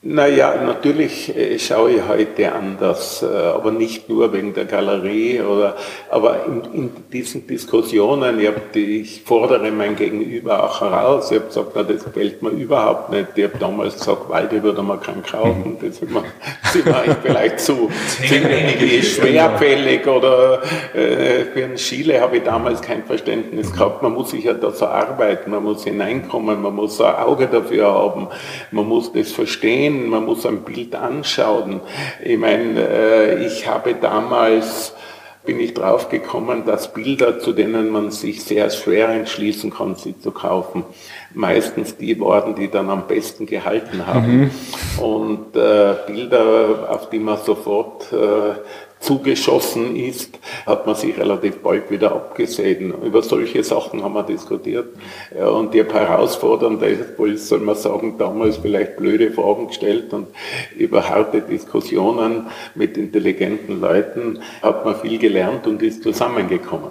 Naja, 0.00 0.54
natürlich 0.64 1.36
äh, 1.36 1.58
schaue 1.58 1.90
ich 1.90 2.06
heute 2.06 2.52
anders, 2.52 3.20
äh, 3.24 3.26
aber 3.26 3.72
nicht 3.72 4.08
nur 4.08 4.32
wegen 4.32 4.54
der 4.54 4.64
Galerie, 4.64 5.40
oder, 5.40 5.74
aber 6.08 6.46
in, 6.46 6.62
in 6.72 6.90
diesen 7.12 7.48
Diskussionen, 7.48 8.38
ich, 8.38 8.46
hab 8.46 8.72
die, 8.74 9.00
ich 9.00 9.22
fordere 9.24 9.72
mein 9.72 9.96
Gegenüber 9.96 10.62
auch 10.62 10.80
heraus. 10.82 11.32
Ich 11.32 11.38
habe 11.38 11.48
gesagt, 11.48 11.72
na, 11.74 11.82
das 11.82 12.04
gefällt 12.04 12.40
mir 12.42 12.50
überhaupt 12.50 13.10
nicht. 13.10 13.26
Ich 13.34 13.42
habe 13.42 13.58
damals 13.58 13.98
gesagt, 13.98 14.28
Walde 14.28 14.62
würde 14.62 14.82
man 14.84 15.00
keinen 15.00 15.24
kaufen. 15.24 15.78
Das 15.82 15.96
sind 15.96 16.14
wir, 16.14 16.22
sind 16.72 16.86
wir 16.86 17.16
vielleicht 17.20 17.58
zu, 17.58 17.90
zu 18.18 19.02
schwerfällig 19.02 20.06
oder 20.06 20.62
äh, 20.94 21.44
für 21.52 21.64
einen 21.64 21.74
Chile 21.74 22.20
habe 22.20 22.36
ich 22.36 22.44
damals 22.44 22.80
kein 22.80 23.02
Verständnis 23.02 23.72
gehabt. 23.72 24.00
Man 24.04 24.12
muss 24.12 24.30
sich 24.30 24.44
ja 24.44 24.52
da 24.52 24.70
so 24.70 24.86
arbeiten, 24.86 25.50
man 25.50 25.64
muss 25.64 25.82
hineinkommen, 25.82 26.62
man 26.62 26.76
muss 26.76 27.00
ein 27.00 27.16
Auge 27.16 27.48
dafür 27.48 27.92
haben, 27.92 28.28
man 28.70 28.86
muss 28.86 29.12
das 29.12 29.32
verstehen 29.32 29.88
sehen, 29.98 30.08
man 30.08 30.24
muss 30.24 30.46
ein 30.46 30.62
Bild 30.62 30.94
anschauen. 30.94 31.80
Ich 32.22 32.38
meine, 32.38 32.80
äh, 32.80 33.46
ich 33.46 33.66
habe 33.68 33.94
damals 33.94 34.94
bin 35.44 35.60
ich 35.60 35.72
drauf 35.72 36.10
gekommen, 36.10 36.64
dass 36.66 36.92
Bilder, 36.92 37.38
zu 37.38 37.54
denen 37.54 37.88
man 37.88 38.10
sich 38.10 38.44
sehr 38.44 38.68
schwer 38.68 39.08
entschließen 39.08 39.70
kann, 39.70 39.94
sie 39.94 40.18
zu 40.18 40.30
kaufen, 40.30 40.84
meistens 41.32 41.96
die 41.96 42.20
waren, 42.20 42.54
die 42.54 42.68
dann 42.68 42.90
am 42.90 43.06
besten 43.06 43.46
gehalten 43.46 44.06
haben. 44.06 44.40
Mhm. 44.40 44.50
Und 45.02 45.56
äh, 45.56 45.94
Bilder, 46.06 46.88
auf 46.90 47.08
die 47.08 47.18
man 47.18 47.38
sofort 47.38 48.12
äh, 48.12 48.60
zugeschossen 49.00 49.96
ist, 49.96 50.38
hat 50.66 50.86
man 50.86 50.94
sich 50.94 51.16
relativ 51.16 51.58
bald 51.58 51.90
wieder 51.90 52.12
abgesehen. 52.12 52.92
Über 53.02 53.22
solche 53.22 53.62
Sachen 53.62 54.02
haben 54.02 54.14
wir 54.14 54.22
diskutiert. 54.22 54.88
Und 55.34 55.74
ich 55.74 55.84
habe 55.84 55.94
herausfordernd, 55.94 56.82
soll 57.36 57.60
man 57.60 57.76
sagen, 57.76 58.16
damals 58.18 58.58
vielleicht 58.58 58.96
blöde 58.96 59.30
Fragen 59.30 59.68
gestellt 59.68 60.12
und 60.12 60.28
über 60.76 61.08
harte 61.08 61.40
Diskussionen 61.40 62.48
mit 62.74 62.96
intelligenten 62.96 63.80
Leuten 63.80 64.40
hat 64.62 64.84
man 64.84 64.96
viel 64.96 65.18
gelernt 65.18 65.66
und 65.66 65.82
ist 65.82 66.02
zusammengekommen. 66.02 66.90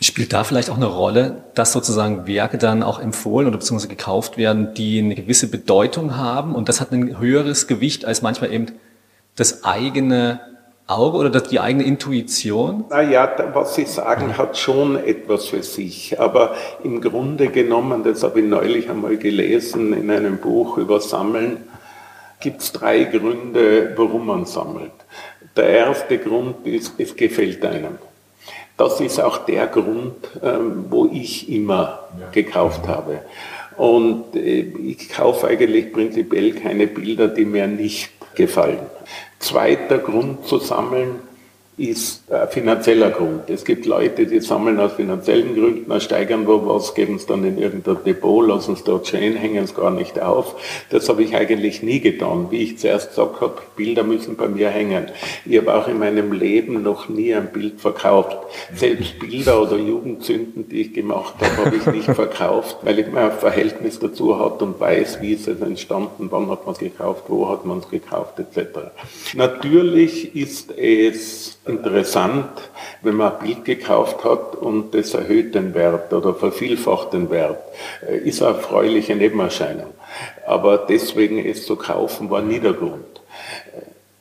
Spielt 0.00 0.32
da 0.32 0.44
vielleicht 0.44 0.70
auch 0.70 0.76
eine 0.76 0.86
Rolle, 0.86 1.42
dass 1.54 1.72
sozusagen 1.72 2.28
Werke 2.28 2.56
dann 2.56 2.84
auch 2.84 3.00
empfohlen 3.00 3.48
oder 3.48 3.56
beziehungsweise 3.56 3.88
gekauft 3.88 4.36
werden, 4.38 4.72
die 4.74 5.00
eine 5.00 5.16
gewisse 5.16 5.50
Bedeutung 5.50 6.16
haben 6.16 6.54
und 6.54 6.68
das 6.68 6.80
hat 6.80 6.92
ein 6.92 7.18
höheres 7.18 7.66
Gewicht 7.66 8.04
als 8.04 8.22
manchmal 8.22 8.52
eben 8.52 8.66
das 9.34 9.64
eigene 9.64 10.40
Auge 10.88 11.18
oder 11.18 11.40
die 11.40 11.60
eigene 11.60 11.84
Intuition? 11.84 12.86
Naja, 12.88 13.30
was 13.52 13.74
Sie 13.74 13.84
sagen, 13.84 14.38
hat 14.38 14.56
schon 14.56 14.96
etwas 14.96 15.46
für 15.46 15.62
sich. 15.62 16.18
Aber 16.18 16.54
im 16.82 17.02
Grunde 17.02 17.48
genommen, 17.48 18.02
das 18.04 18.22
habe 18.22 18.40
ich 18.40 18.46
neulich 18.46 18.88
einmal 18.88 19.18
gelesen 19.18 19.92
in 19.92 20.10
einem 20.10 20.38
Buch 20.38 20.78
über 20.78 21.00
Sammeln, 21.00 21.58
gibt 22.40 22.62
es 22.62 22.72
drei 22.72 23.04
Gründe, 23.04 23.92
warum 23.96 24.26
man 24.26 24.46
sammelt. 24.46 24.92
Der 25.56 25.68
erste 25.68 26.18
Grund 26.18 26.66
ist, 26.66 26.94
es 26.98 27.14
gefällt 27.14 27.64
einem. 27.66 27.98
Das 28.78 29.00
ist 29.00 29.20
auch 29.20 29.38
der 29.38 29.66
Grund, 29.66 30.14
ähm, 30.42 30.86
wo 30.88 31.06
ich 31.12 31.52
immer 31.52 32.08
gekauft 32.32 32.86
habe. 32.86 33.20
Und 33.76 34.36
äh, 34.36 34.60
ich 34.60 35.10
kaufe 35.10 35.48
eigentlich 35.48 35.92
prinzipiell 35.92 36.52
keine 36.52 36.86
Bilder, 36.86 37.28
die 37.28 37.44
mir 37.44 37.66
nicht 37.66 38.10
gefallen. 38.36 38.86
Zweiter 39.38 39.98
Grund 39.98 40.46
zu 40.46 40.58
sammeln 40.58 41.20
ist 41.78 42.30
ein 42.30 42.48
finanzieller 42.48 43.10
Grund. 43.10 43.48
Es 43.48 43.64
gibt 43.64 43.86
Leute, 43.86 44.26
die 44.26 44.40
sammeln 44.40 44.80
aus 44.80 44.94
finanziellen 44.94 45.54
Gründen, 45.54 46.00
steigern 46.00 46.46
wo 46.46 46.66
was, 46.66 46.94
geben 46.94 47.16
es 47.16 47.26
dann 47.26 47.44
in 47.44 47.56
irgendein 47.56 47.98
Depot, 48.04 48.46
lassen 48.46 48.74
es 48.74 48.84
dort 48.84 49.06
stehen, 49.06 49.36
hängen 49.36 49.64
es 49.64 49.74
gar 49.74 49.90
nicht 49.90 50.20
auf. 50.20 50.56
Das 50.90 51.08
habe 51.08 51.22
ich 51.22 51.36
eigentlich 51.36 51.82
nie 51.82 52.00
getan. 52.00 52.48
Wie 52.50 52.62
ich 52.62 52.78
zuerst 52.78 53.10
gesagt 53.10 53.40
habe, 53.40 53.54
Bilder 53.76 54.02
müssen 54.02 54.36
bei 54.36 54.48
mir 54.48 54.70
hängen. 54.70 55.06
Ich 55.46 55.56
habe 55.58 55.74
auch 55.74 55.88
in 55.88 55.98
meinem 55.98 56.32
Leben 56.32 56.82
noch 56.82 57.08
nie 57.08 57.32
ein 57.34 57.52
Bild 57.52 57.80
verkauft. 57.80 58.36
Selbst 58.74 59.18
Bilder 59.20 59.62
oder 59.62 59.76
Jugendzünden, 59.76 60.68
die 60.68 60.80
ich 60.82 60.92
gemacht 60.92 61.34
habe, 61.40 61.66
habe 61.66 61.76
ich 61.76 61.86
nicht 61.86 62.10
verkauft, 62.10 62.78
weil 62.82 62.98
ich 62.98 63.06
mir 63.06 63.30
ein 63.30 63.38
Verhältnis 63.38 63.98
dazu 64.00 64.38
hat 64.38 64.60
und 64.62 64.80
weiß, 64.80 65.20
wie 65.20 65.32
ist 65.34 65.46
es 65.46 65.60
entstanden, 65.60 66.28
wann 66.30 66.50
hat 66.50 66.66
man 66.66 66.72
es 66.72 66.80
gekauft, 66.80 67.24
wo 67.28 67.48
hat 67.48 67.64
man 67.64 67.78
es 67.78 67.88
gekauft, 67.88 68.38
etc. 68.40 68.78
Natürlich 69.34 70.34
ist 70.34 70.72
es 70.76 71.58
interessant, 71.68 72.48
wenn 73.02 73.14
man 73.14 73.32
ein 73.32 73.38
Bild 73.38 73.64
gekauft 73.64 74.24
hat 74.24 74.56
und 74.56 74.94
das 74.94 75.14
erhöht 75.14 75.54
den 75.54 75.74
Wert 75.74 76.12
oder 76.12 76.34
vervielfacht 76.34 77.12
den 77.12 77.30
Wert. 77.30 77.58
Äh, 78.06 78.18
ist 78.18 78.42
eine 78.42 78.56
erfreuliche 78.56 79.14
Nebenerscheinung. 79.14 79.92
Aber 80.46 80.78
deswegen 80.78 81.44
es 81.44 81.66
zu 81.66 81.76
kaufen 81.76 82.30
war 82.30 82.42
nie 82.42 82.60
der 82.60 82.72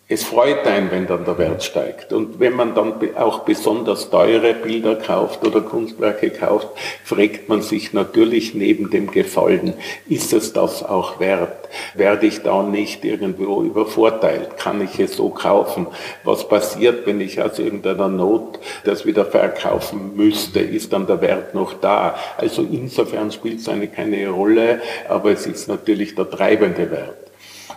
es 0.09 0.23
freut 0.23 0.65
einen, 0.65 0.89
wenn 0.89 1.05
dann 1.05 1.25
der 1.25 1.37
Wert 1.37 1.63
steigt. 1.63 2.13
Und 2.13 2.39
wenn 2.39 2.53
man 2.53 2.73
dann 2.73 2.93
auch 3.17 3.39
besonders 3.39 4.09
teure 4.09 4.53
Bilder 4.53 4.95
kauft 4.95 5.45
oder 5.45 5.59
Kunstwerke 5.59 6.29
kauft, 6.29 6.69
fragt 7.03 7.49
man 7.49 7.61
sich 7.61 7.91
natürlich 7.91 8.53
neben 8.53 8.89
dem 8.89 9.11
Gefallen, 9.11 9.73
ist 10.07 10.31
es 10.31 10.53
das 10.53 10.81
auch 10.81 11.19
wert? 11.19 11.67
Werde 11.93 12.25
ich 12.25 12.41
da 12.41 12.63
nicht 12.63 13.03
irgendwo 13.03 13.61
übervorteilt? 13.63 14.55
Kann 14.55 14.81
ich 14.81 14.97
es 14.97 15.17
so 15.17 15.29
kaufen? 15.29 15.87
Was 16.23 16.47
passiert, 16.47 17.05
wenn 17.05 17.19
ich 17.19 17.41
aus 17.41 17.59
irgendeiner 17.59 18.07
Not 18.07 18.59
das 18.85 19.05
wieder 19.05 19.25
verkaufen 19.25 20.15
müsste? 20.15 20.61
Ist 20.61 20.93
dann 20.93 21.05
der 21.05 21.19
Wert 21.19 21.53
noch 21.53 21.73
da? 21.73 22.15
Also 22.37 22.61
insofern 22.61 23.29
spielt 23.33 23.59
es 23.59 23.67
eine 23.67 23.89
keine 23.89 24.29
Rolle, 24.29 24.81
aber 25.09 25.31
es 25.31 25.45
ist 25.45 25.67
natürlich 25.67 26.15
der 26.15 26.29
treibende 26.29 26.89
Wert. 26.91 27.26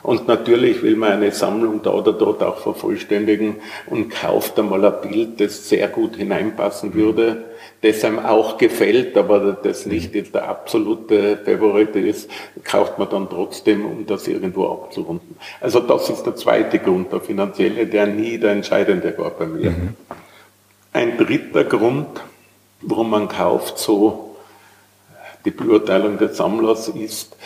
Und 0.02 0.28
natürlich 0.28 0.82
will 0.82 0.96
man 0.96 1.12
eine 1.12 1.30
Sammlung 1.32 1.82
da 1.82 1.90
oder 1.90 2.12
dort 2.12 2.42
auch 2.42 2.58
vervollständigen 2.58 3.56
und 3.86 4.10
kauft 4.10 4.58
einmal 4.58 4.84
ein 4.84 5.00
Bild, 5.02 5.40
das 5.40 5.68
sehr 5.68 5.88
gut 5.88 6.16
hineinpassen 6.16 6.94
würde, 6.94 7.44
das 7.82 8.04
einem 8.04 8.18
auch 8.18 8.58
gefällt, 8.58 9.16
aber 9.16 9.52
das 9.62 9.86
nicht 9.86 10.14
jetzt 10.14 10.34
der 10.34 10.48
absolute 10.48 11.38
Favorit 11.44 11.96
ist, 11.96 12.30
kauft 12.62 12.98
man 12.98 13.08
dann 13.08 13.28
trotzdem, 13.28 13.84
um 13.84 14.06
das 14.06 14.28
irgendwo 14.28 14.68
abzurunden. 14.68 15.36
Also 15.60 15.80
das 15.80 16.10
ist 16.10 16.24
der 16.24 16.36
zweite 16.36 16.78
Grund, 16.78 17.12
der 17.12 17.20
finanzielle, 17.20 17.86
der 17.86 18.06
nie 18.06 18.38
der 18.38 18.52
entscheidende 18.52 19.16
war 19.18 19.30
bei 19.30 19.46
mir. 19.46 19.70
Mhm. 19.70 19.96
Ein 20.92 21.16
dritter 21.16 21.64
Grund, 21.64 22.20
warum 22.82 23.10
man 23.10 23.28
kauft, 23.28 23.78
so 23.78 24.36
die 25.44 25.50
Beurteilung 25.50 26.18
des 26.18 26.36
Sammlers 26.36 26.88
ist, 26.88 27.36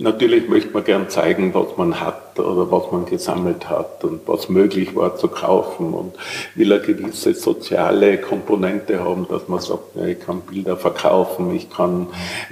Natürlich 0.00 0.48
möchte 0.48 0.70
man 0.70 0.84
gern 0.84 1.08
zeigen, 1.08 1.52
was 1.54 1.76
man 1.76 2.00
hat 2.00 2.38
oder 2.38 2.70
was 2.70 2.92
man 2.92 3.04
gesammelt 3.06 3.68
hat 3.68 4.04
und 4.04 4.20
was 4.26 4.48
möglich 4.48 4.94
war 4.94 5.16
zu 5.16 5.26
kaufen 5.26 5.92
und 5.92 6.14
will 6.54 6.72
eine 6.72 6.80
gewisse 6.80 7.34
soziale 7.34 8.18
Komponente 8.18 9.00
haben, 9.00 9.26
dass 9.28 9.48
man 9.48 9.58
sagt, 9.58 9.96
ja, 9.96 10.06
ich 10.06 10.20
kann 10.20 10.42
Bilder 10.42 10.76
verkaufen, 10.76 11.52
ich 11.52 11.68
kann 11.68 12.06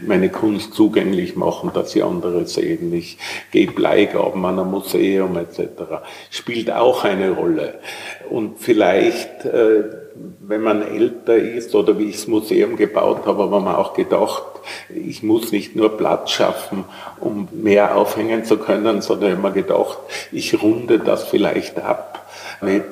meine 0.04 0.28
Kunst 0.28 0.74
zugänglich 0.74 1.36
machen, 1.36 1.70
dass 1.72 1.92
sie 1.92 2.02
andere 2.02 2.46
sehen, 2.46 2.92
ich 2.92 3.16
gebe 3.52 3.80
Leihgaben 3.80 4.44
an 4.44 4.58
ein 4.58 4.68
Museum 4.68 5.36
etc. 5.36 5.60
Spielt 6.30 6.72
auch 6.72 7.04
eine 7.04 7.30
Rolle. 7.30 7.74
Und 8.28 8.58
vielleicht 8.58 9.44
äh, 9.44 9.84
wenn 10.40 10.62
man 10.62 10.82
älter 10.82 11.36
ist 11.36 11.74
oder 11.74 11.98
wie 11.98 12.10
ich 12.10 12.16
das 12.16 12.26
Museum 12.26 12.76
gebaut 12.76 13.26
habe, 13.26 13.44
habe 13.44 13.60
man 13.60 13.74
auch 13.74 13.94
gedacht, 13.94 14.42
ich 14.88 15.22
muss 15.22 15.52
nicht 15.52 15.76
nur 15.76 15.96
Platz 15.96 16.30
schaffen, 16.30 16.84
um 17.20 17.48
mehr 17.52 17.96
aufhängen 17.96 18.44
zu 18.44 18.58
können, 18.58 19.02
sondern 19.02 19.32
immer 19.32 19.50
gedacht, 19.50 19.98
ich 20.32 20.62
runde 20.62 20.98
das 20.98 21.24
vielleicht 21.24 21.78
ab 21.78 22.26
mit 22.60 22.84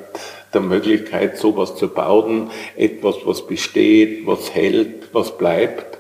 der 0.53 0.61
Möglichkeit, 0.61 1.37
sowas 1.39 1.77
zu 1.77 1.89
bauen, 1.89 2.51
etwas, 2.77 3.17
was 3.25 3.47
besteht, 3.47 4.27
was 4.27 4.55
hält, 4.55 5.09
was 5.13 5.37
bleibt. 5.37 5.99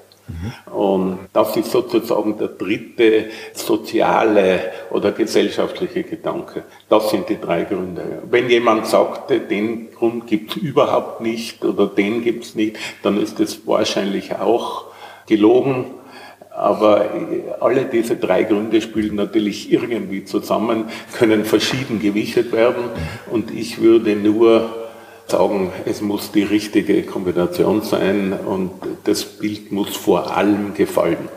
Und 0.73 1.19
das 1.33 1.57
ist 1.57 1.71
sozusagen 1.71 2.38
der 2.38 2.49
dritte 2.49 3.26
soziale 3.52 4.73
oder 4.90 5.12
gesellschaftliche 5.12 6.02
Gedanke. 6.02 6.64
Das 6.88 7.11
sind 7.11 7.28
die 7.28 7.38
drei 7.38 7.64
Gründe. 7.64 8.23
Wenn 8.31 8.49
jemand 8.49 8.87
sagt, 8.87 9.31
den 9.31 9.93
Grund 9.93 10.26
gibt 10.26 10.57
es 10.57 10.62
überhaupt 10.62 11.21
nicht 11.21 11.64
oder 11.64 11.87
den 11.87 12.23
gibt 12.23 12.45
es 12.45 12.54
nicht, 12.54 12.76
dann 13.02 13.21
ist 13.21 13.38
es 13.40 13.66
wahrscheinlich 13.66 14.37
auch 14.37 14.87
gelogen. 15.26 15.87
Aber 16.50 17.11
alle 17.61 17.85
diese 17.85 18.16
drei 18.16 18.45
Gründe 18.45 18.81
spielen 18.81 19.16
natürlich 19.16 19.73
irgendwie 19.73 20.25
zusammen, 20.25 20.85
können 21.19 21.45
verschieden 21.45 22.00
gewichtet 22.00 22.52
werden. 22.52 22.85
Und 23.31 23.50
ich 23.50 23.83
würde 23.83 24.14
nur 24.14 24.84
sagen, 25.26 25.73
es 25.85 26.00
muss 26.00 26.33
die 26.33 26.43
richtige 26.43 27.02
Kombination 27.02 27.83
sein 27.83 28.33
und 28.33 28.71
das 29.04 29.25
Bild 29.25 29.73
muss 29.73 29.97
vor 29.97 30.37
allem 30.37 30.75
gefallen. 30.75 31.28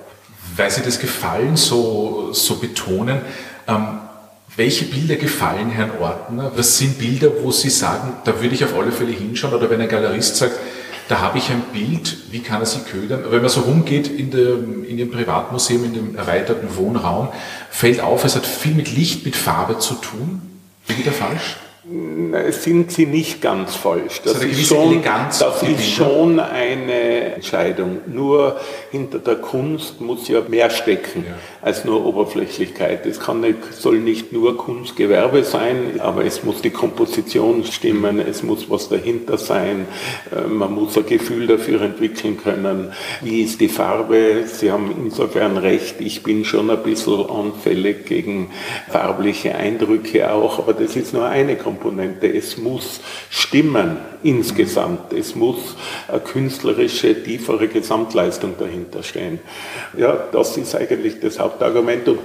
Weil 0.56 0.72
Sie 0.72 0.82
das 0.82 1.00
Gefallen 1.00 1.56
so, 1.56 2.30
so 2.32 2.56
betonen, 2.56 3.22
ähm, 3.68 4.00
welche 4.56 4.86
Bilder 4.86 5.18
gefallen 5.18 5.70
Herrn 5.70 5.92
Ortner? 6.00 6.52
Was 6.56 6.80
sind 6.80 6.98
Bilder, 6.98 7.30
wo 7.44 7.52
Sie 7.52 7.70
sagen, 7.70 8.14
da 8.24 8.42
würde 8.42 8.56
ich 8.56 8.66
auf 8.66 8.76
alle 8.76 8.92
Fälle 8.92 9.12
hinschauen? 9.12 9.54
Oder 9.54 9.70
wenn 9.70 9.82
ein 9.82 9.90
Galerist 9.90 10.36
sagt, 10.38 10.58
Da 11.08 11.22
habe 11.22 11.38
ich 11.38 11.50
ein 11.50 11.62
Bild, 11.72 12.18
wie 12.32 12.40
kann 12.40 12.62
er 12.62 12.66
sie 12.66 12.82
ködern? 12.82 13.24
Wenn 13.30 13.42
man 13.42 13.50
so 13.50 13.62
rumgeht 13.62 14.08
in, 14.08 14.30
der, 14.30 14.56
in 14.56 14.98
dem 14.98 15.10
Privatmuseum, 15.10 15.86
in 15.86 15.94
dem 15.94 16.16
erweiterten 16.18 16.76
Wohnraum, 16.76 17.30
fällt 17.70 18.02
auf, 18.02 18.26
es 18.26 18.36
hat 18.36 18.46
viel 18.46 18.74
mit 18.74 18.94
Licht, 18.94 19.24
mit 19.26 19.36
Farbe 19.36 19.80
zu 19.80 19.94
tun. 19.94 20.42
Bin 20.86 20.98
ich 21.00 21.06
da 21.06 21.12
falsch? 21.12 21.58
Sind 22.50 22.92
sie 22.92 23.06
nicht 23.06 23.42
ganz 23.42 23.76
falsch. 23.76 24.22
Das, 24.24 24.44
ist, 24.44 24.68
schon, 24.68 25.02
das 25.04 25.64
ist 25.64 25.90
schon 25.90 26.40
eine 26.40 27.36
Entscheidung. 27.36 28.00
Nur 28.08 28.60
hinter 28.92 29.20
der 29.20 29.36
Kunst 29.36 30.02
muss 30.02 30.28
ja 30.28 30.42
mehr 30.48 30.70
stecken 30.70 31.24
ja. 31.28 31.36
als 31.62 31.86
nur 31.86 32.06
Oberflächlichkeit. 32.06 33.06
Es 33.06 33.22
kann 33.22 33.40
nicht, 33.40 33.74
soll 33.74 34.00
nicht 34.00 34.34
nur 34.34 34.58
Kunstgewerbe 34.58 35.44
sein, 35.44 36.00
aber 36.00 36.26
es 36.26 36.44
muss 36.44 36.62
die 36.62 36.72
Komposition 36.72 37.64
stimmen, 37.64 38.20
es 38.20 38.44
muss 38.44 38.70
was 38.70 38.90
dahinter 38.90 39.38
sein. 39.38 39.88
Äh, 40.36 40.48
man 40.48 40.74
muss 40.74 40.98
ein 40.98 41.06
Gefühl 41.06 41.48
dafür 41.48 41.82
entwickeln 41.82 42.38
können. 42.38 42.92
Wie 43.22 43.44
ist 43.44 43.62
die 43.62 43.70
Farbe? 43.70 44.44
Sie 44.46 44.72
haben 44.72 44.94
insofern 44.98 45.56
recht. 45.58 46.02
Ich 46.02 46.22
bin 46.24 46.44
schon 46.44 46.70
ein 46.70 46.84
bisschen 46.84 47.30
anfällig 47.30 48.06
gegen 48.06 48.50
farbliche 48.90 49.56
Eindrücke 49.56 50.34
auch, 50.34 50.60
aber 50.60 50.74
das 50.74 50.98
ist 50.98 51.14
nur 51.14 51.26
eine 51.26 51.56
Komponente. 51.56 51.77
Komponente. 51.78 52.28
Es 52.28 52.58
muss 52.58 53.00
stimmen 53.30 53.98
insgesamt. 54.24 55.14
Es 55.14 55.36
muss 55.36 55.76
eine 56.08 56.20
künstlerische, 56.20 57.24
tiefere 57.24 57.68
Gesamtleistung 57.68 58.56
dahinter 58.60 59.04
stehen. 59.04 59.40
Ja, 59.98 60.14
das 60.32 60.58
ist 60.58 60.76
eigentlich 60.76 61.20
das 61.20 61.40
Hauptargument. 61.40 62.08
Und 62.08 62.20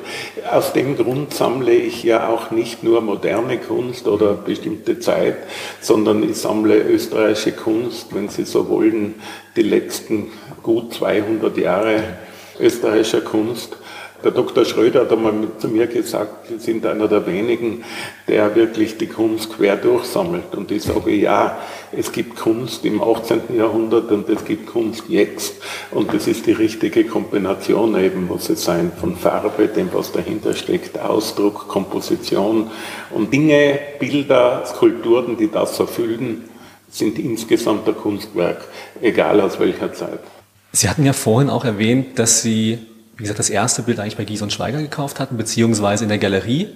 aus 0.50 0.73
dem 0.73 0.97
Grund 0.97 1.35
sammle 1.35 1.73
ich 1.73 2.02
ja 2.02 2.28
auch 2.28 2.50
nicht 2.50 2.82
nur 2.82 3.00
moderne 3.00 3.59
Kunst 3.59 4.09
oder 4.09 4.35
bestimmte 4.35 4.99
Zeit, 4.99 5.37
sondern 5.80 6.28
ich 6.28 6.37
sammle 6.37 6.76
österreichische 6.76 7.52
Kunst, 7.52 8.14
wenn 8.14 8.28
Sie 8.28 8.44
so 8.44 8.68
wollen, 8.68 9.14
die 9.56 9.62
letzten 9.62 10.30
gut 10.62 10.94
200 10.94 11.56
Jahre 11.59 12.02
österreichischer 12.59 13.21
Kunst 13.21 13.76
der 14.25 14.33
Dr. 14.33 14.64
Schröder 14.64 15.02
hat 15.02 15.12
einmal 15.12 15.35
zu 15.59 15.69
mir 15.69 15.87
gesagt, 15.87 16.49
Sie 16.49 16.59
sind 16.59 16.87
einer 16.87 17.09
der 17.09 17.26
wenigen, 17.26 17.85
der 18.29 18.55
wirklich 18.55 18.99
die 18.99 19.07
Kunst 19.07 19.57
quer 19.57 19.76
durchsammelt. 19.76 20.55
Und 20.55 20.71
ich 20.71 20.83
sage, 20.83 21.12
ja, 21.12 21.59
es 21.91 22.12
gibt 22.12 22.37
Kunst 22.37 22.85
im 22.85 23.02
18. 23.02 23.57
Jahrhundert 23.57 24.11
und 24.11 24.29
es 24.29 24.45
gibt 24.45 24.67
Kunst 24.67 25.05
jetzt. 25.09 25.55
Und 25.91 26.14
das 26.14 26.26
ist 26.26 26.47
die 26.47 26.52
richtige 26.52 27.05
Kombination 27.05 27.99
eben, 27.99 28.26
muss 28.26 28.49
es 28.49 28.64
sein, 28.64 28.93
von 28.99 29.17
Farbe, 29.17 29.69
dem, 29.69 29.91
was 29.93 30.12
dahinter 30.12 30.55
steckt, 30.55 30.99
Ausdruck, 30.99 31.69
Komposition. 31.69 32.71
Und 33.11 33.33
Dinge, 33.33 33.79
Bilder, 33.99 34.64
Skulpturen, 34.67 35.37
die 35.37 35.50
das 35.50 35.79
erfüllen, 35.79 36.45
sind 36.91 37.19
insgesamt 37.19 37.88
ein 37.88 37.97
Kunstwerk, 37.97 38.62
egal 39.00 39.41
aus 39.41 39.59
welcher 39.59 39.93
Zeit. 39.93 40.21
Sie 40.73 40.88
hatten 40.88 41.05
ja 41.05 41.12
vorhin 41.12 41.50
auch 41.50 41.64
erwähnt, 41.64 42.19
dass 42.19 42.43
Sie 42.43 42.79
wie 43.16 43.23
gesagt, 43.23 43.38
das 43.38 43.50
erste 43.50 43.83
Bild 43.83 43.99
eigentlich 43.99 44.16
bei 44.16 44.25
Gies 44.25 44.42
und 44.42 44.52
Schweiger 44.52 44.81
gekauft 44.81 45.21
hatten, 45.21 45.37
beziehungsweise 45.37 46.04
in 46.04 46.09
der 46.09 46.19
Galerie. 46.19 46.69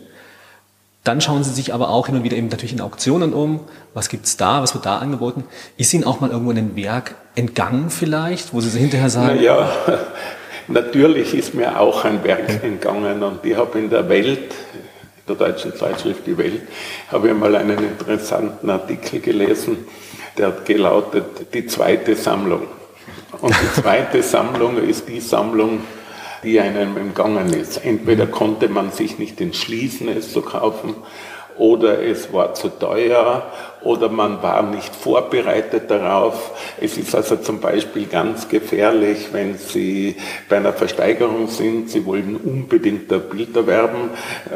Dann 1.06 1.20
schauen 1.20 1.44
Sie 1.44 1.52
sich 1.52 1.72
aber 1.72 1.90
auch 1.90 2.06
hin 2.06 2.16
und 2.16 2.24
wieder 2.24 2.36
eben 2.36 2.48
natürlich 2.48 2.72
in 2.72 2.80
Auktionen 2.80 3.32
um. 3.32 3.60
Was 3.94 4.08
gibt's 4.08 4.36
da? 4.36 4.60
Was 4.60 4.74
wird 4.74 4.86
da 4.86 4.98
angeboten? 4.98 5.44
Ist 5.76 5.94
Ihnen 5.94 6.02
auch 6.02 6.20
mal 6.20 6.30
irgendwo 6.30 6.50
in 6.50 6.58
ein 6.58 6.76
Werk 6.76 7.14
entgangen 7.36 7.90
vielleicht, 7.90 8.52
wo 8.52 8.60
Sie 8.60 8.76
hinterher 8.76 9.08
sagen? 9.08 9.40
Ja, 9.40 9.70
natürlich 10.68 11.32
ist 11.32 11.54
mir 11.54 11.78
auch 11.78 12.04
ein 12.04 12.24
Werk 12.24 12.64
entgangen 12.64 13.22
und 13.22 13.44
ich 13.44 13.56
habe 13.56 13.78
in 13.78 13.88
der 13.88 14.08
Welt, 14.08 14.52
der 15.28 15.36
deutschen 15.36 15.76
Zeitschrift 15.76 16.26
Die 16.26 16.36
Welt, 16.36 16.62
habe 17.12 17.28
ich 17.28 17.34
mal 17.34 17.54
einen 17.54 17.78
interessanten 17.78 18.68
Artikel 18.68 19.20
gelesen, 19.20 19.86
der 20.36 20.48
hat 20.48 20.66
gelautet, 20.66 21.54
die 21.54 21.66
zweite 21.66 22.16
Sammlung. 22.16 22.62
Und 23.40 23.54
die 23.54 23.80
zweite 23.80 24.24
Sammlung 24.24 24.76
ist 24.78 25.08
die 25.08 25.20
Sammlung, 25.20 25.82
die 26.46 26.60
einem 26.60 26.96
entgangen 26.96 27.52
ist. 27.52 27.84
Entweder 27.84 28.26
konnte 28.26 28.68
man 28.68 28.92
sich 28.92 29.18
nicht 29.18 29.40
entschließen, 29.40 30.08
es 30.08 30.32
zu 30.32 30.42
kaufen, 30.42 30.94
oder 31.58 32.02
es 32.02 32.32
war 32.32 32.54
zu 32.54 32.68
teuer 32.68 33.50
oder 33.86 34.08
man 34.08 34.42
war 34.42 34.62
nicht 34.62 34.94
vorbereitet 34.94 35.90
darauf. 35.90 36.50
Es 36.80 36.98
ist 36.98 37.14
also 37.14 37.36
zum 37.36 37.60
Beispiel 37.60 38.06
ganz 38.06 38.48
gefährlich, 38.48 39.28
wenn 39.32 39.56
Sie 39.56 40.16
bei 40.48 40.56
einer 40.56 40.72
Versteigerung 40.72 41.48
sind, 41.48 41.88
Sie 41.90 42.04
wollen 42.04 42.36
unbedingt 42.36 43.12
ein 43.12 43.22
Bild 43.30 43.56
erwerben, 43.56 44.10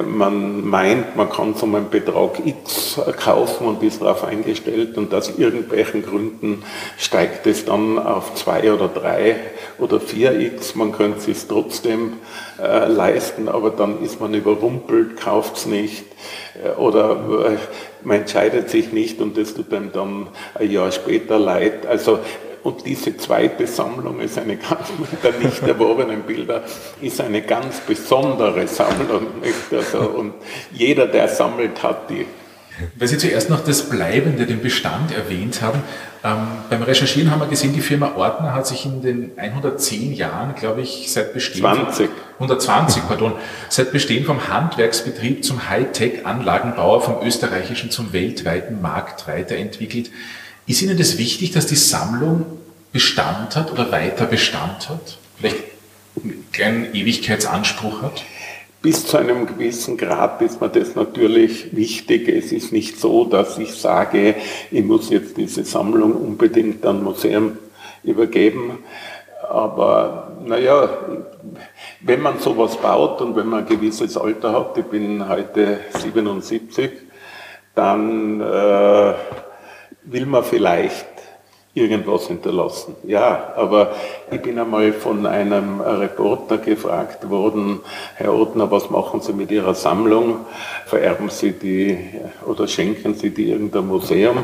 man 0.05 0.69
meint, 0.69 1.17
man 1.17 1.31
kann 1.31 1.55
so 1.55 1.67
einen 1.67 1.89
Betrag 1.91 2.45
X 2.45 3.01
kaufen 3.19 3.67
und 3.67 3.83
ist 3.83 4.03
darauf 4.03 4.25
eingestellt. 4.25 4.97
Und 4.99 5.15
aus 5.15 5.33
irgendwelchen 5.39 6.03
Gründen 6.03 6.65
steigt 6.99 7.47
es 7.47 7.65
dann 7.65 7.99
auf 7.99 8.35
zwei 8.35 8.73
oder 8.73 8.89
drei 8.89 9.37
oder 9.79 10.01
vier 10.01 10.39
X, 10.39 10.75
man 10.75 10.93
könnte 10.93 11.31
es 11.31 11.49
trotzdem 11.49 12.15
äh, 12.61 12.87
leisten, 12.87 13.49
aber 13.49 13.71
dann 13.71 14.03
ist 14.03 14.21
man 14.21 14.35
überrumpelt, 14.35 15.17
kauft 15.17 15.57
es 15.57 15.67
nicht 15.67 16.05
äh, 16.63 16.79
oder 16.79 17.53
äh, 17.53 17.57
man 18.05 18.19
entscheidet 18.19 18.71
sich 18.71 18.93
nicht 18.93 19.21
und 19.21 19.37
das 19.37 19.55
tut 19.55 19.73
einem 19.73 19.93
dann 19.93 20.29
ein 20.55 20.71
Jahr 20.71 20.91
später 20.93 21.39
leid. 21.39 21.87
Also 21.87 22.21
und 22.63 22.85
diese 22.85 23.17
zweite 23.17 23.67
Sammlung 23.67 24.21
ist 24.21 24.39
eine 24.39 24.57
ganz, 24.57 24.89
der 25.23 25.33
nicht 25.33 25.63
erworbenen 25.63 26.23
Bilder, 26.23 26.63
ist 27.01 27.21
eine 27.21 27.43
ganz 27.43 27.81
besondere 27.81 28.67
Sammlung. 28.67 29.41
Nicht? 29.41 29.73
Also, 29.73 30.01
und 30.01 30.35
jeder, 30.73 31.07
der 31.07 31.29
sammelt, 31.29 31.83
hat 31.83 32.11
die. 32.11 32.27
Weil 32.97 33.09
Sie 33.09 33.19
zuerst 33.19 33.51
noch 33.51 33.65
das 33.65 33.89
Bleibende, 33.89 34.47
den 34.47 34.61
Bestand 34.61 35.13
erwähnt 35.13 35.63
haben, 35.63 35.83
ähm, 36.23 36.47
beim 36.69 36.83
Recherchieren 36.83 37.31
haben 37.31 37.41
wir 37.41 37.49
gesehen, 37.49 37.73
die 37.73 37.81
Firma 37.81 38.15
Ortner 38.15 38.53
hat 38.53 38.67
sich 38.67 38.85
in 38.85 39.01
den 39.01 39.33
110 39.37 40.13
Jahren, 40.13 40.55
glaube 40.55 40.83
ich, 40.83 41.11
seit 41.11 41.33
Bestehen 41.33 41.63
20. 41.63 42.11
120, 42.35 43.03
pardon, 43.09 43.33
seit 43.69 43.93
Bestehen 43.93 44.25
vom 44.25 44.49
Handwerksbetrieb 44.49 45.45
zum 45.45 45.69
Hightech-Anlagenbauer 45.69 47.01
vom 47.01 47.27
österreichischen 47.27 47.91
zum 47.91 48.13
weltweiten 48.13 48.83
Markt 48.83 49.29
weiterentwickelt. 49.29 50.11
Ist 50.67 50.83
Ihnen 50.83 50.99
das 50.99 51.17
wichtig, 51.17 51.53
dass 51.53 51.67
die 51.67 51.77
Sammlung 51.77 52.45
Bestand 52.93 53.57
hat 53.57 53.73
oder 53.73 53.91
weiter 53.91 54.27
Bestand 54.27 54.89
hat? 54.89 55.19
Vielleicht 55.39 55.57
einen 56.17 56.45
kleinen 56.53 56.95
Ewigkeitsanspruch 56.95 58.03
hat? 58.03 58.25
Bis 58.83 59.07
zu 59.07 59.19
einem 59.19 59.47
gewissen 59.47 59.99
Grad 59.99 60.41
ist 60.41 60.63
mir 60.63 60.71
das 60.71 60.95
natürlich 60.95 61.77
wichtig. 61.77 62.29
Es 62.29 62.51
ist 62.51 62.73
nicht 62.73 62.99
so, 62.99 63.27
dass 63.27 63.59
ich 63.59 63.75
sage, 63.75 64.37
ich 64.71 64.83
muss 64.83 65.11
jetzt 65.11 65.37
diese 65.37 65.65
Sammlung 65.65 66.15
unbedingt 66.15 66.87
an 66.87 67.05
Museum 67.05 67.59
übergeben. 68.03 68.79
Aber 69.51 70.33
naja, 70.47 70.89
wenn 72.01 72.23
man 72.23 72.39
sowas 72.39 72.79
baut 72.79 73.21
und 73.21 73.37
wenn 73.37 73.49
man 73.49 73.65
ein 73.65 73.69
gewisses 73.69 74.17
Alter 74.17 74.53
hat, 74.53 74.79
ich 74.79 74.87
bin 74.87 75.29
heute 75.29 75.81
77, 75.99 76.91
dann 77.75 78.41
äh, 78.41 79.15
will 80.05 80.25
man 80.25 80.43
vielleicht 80.43 81.20
irgendwas 81.75 82.27
hinterlassen. 82.27 82.97
Ja, 83.05 83.53
aber 83.57 83.93
ich 84.31 84.41
bin 84.41 84.59
einmal 84.59 84.93
von 84.93 85.25
einem 85.27 85.81
Reporter 85.81 86.59
gefragt 86.59 87.31
worden, 87.31 87.81
Herr 88.17 88.35
Ottner, 88.35 88.71
was 88.71 88.91
machen 88.91 89.21
Sie 89.21 89.33
mit 89.33 89.51
Ihrer 89.51 89.75
Sammlung? 89.75 90.47
Vererben 90.87 91.29
Sie 91.29 91.53
die 91.53 91.99
oder 92.45 92.67
schenken 92.67 93.15
Sie 93.15 93.31
die 93.31 93.51
irgendein 93.51 93.87
Museum? 93.87 94.39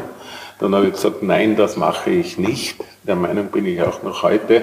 Dann 0.58 0.74
habe 0.74 0.86
ich 0.86 0.94
gesagt, 0.94 1.22
nein, 1.22 1.54
das 1.56 1.76
mache 1.76 2.10
ich 2.10 2.38
nicht. 2.38 2.76
Der 3.06 3.14
Meinung 3.14 3.48
bin 3.48 3.66
ich 3.66 3.82
auch 3.82 4.02
noch 4.02 4.22
heute. 4.22 4.62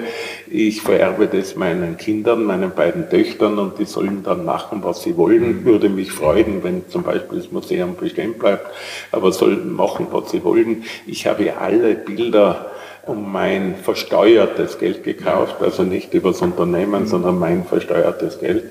Ich 0.50 0.82
vererbe 0.82 1.28
das 1.28 1.54
meinen 1.54 1.96
Kindern, 1.96 2.44
meinen 2.44 2.72
beiden 2.72 3.08
Töchtern 3.08 3.58
und 3.58 3.78
die 3.78 3.84
sollen 3.84 4.22
dann 4.24 4.44
machen, 4.44 4.80
was 4.82 5.02
sie 5.02 5.16
wollen. 5.16 5.64
Würde 5.64 5.88
mich 5.88 6.10
freuen, 6.10 6.64
wenn 6.64 6.88
zum 6.88 7.04
Beispiel 7.04 7.38
das 7.38 7.52
Museum 7.52 7.94
bestehen 7.94 8.34
bleibt, 8.34 8.66
aber 9.12 9.30
sollen 9.32 9.72
machen, 9.72 10.08
was 10.10 10.32
sie 10.32 10.42
wollen. 10.42 10.82
Ich 11.06 11.26
habe 11.26 11.56
alle 11.56 11.94
Bilder 11.94 12.72
um 13.06 13.32
mein 13.32 13.76
versteuertes 13.76 14.78
Geld 14.78 15.04
gekauft, 15.04 15.56
also 15.60 15.82
nicht 15.82 16.14
übers 16.14 16.40
Unternehmen, 16.42 17.06
sondern 17.06 17.38
mein 17.38 17.64
versteuertes 17.64 18.40
Geld. 18.40 18.64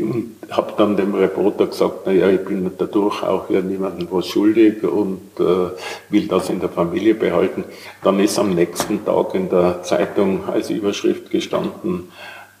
Und 0.00 0.36
habe 0.50 0.72
dann 0.76 0.96
dem 0.96 1.14
Reporter 1.14 1.66
gesagt, 1.66 2.06
naja, 2.06 2.28
ich 2.28 2.44
bin 2.44 2.70
dadurch 2.76 3.22
auch 3.22 3.50
ja 3.50 3.60
niemandem 3.60 4.08
was 4.10 4.26
schuldig 4.26 4.82
und 4.82 5.20
äh, 5.38 5.70
will 6.10 6.26
das 6.28 6.50
in 6.50 6.60
der 6.60 6.68
Familie 6.68 7.14
behalten. 7.14 7.64
Dann 8.02 8.18
ist 8.20 8.38
am 8.38 8.54
nächsten 8.54 9.04
Tag 9.04 9.34
in 9.34 9.48
der 9.48 9.82
Zeitung 9.82 10.48
als 10.48 10.70
Überschrift 10.70 11.30
gestanden, 11.30 12.08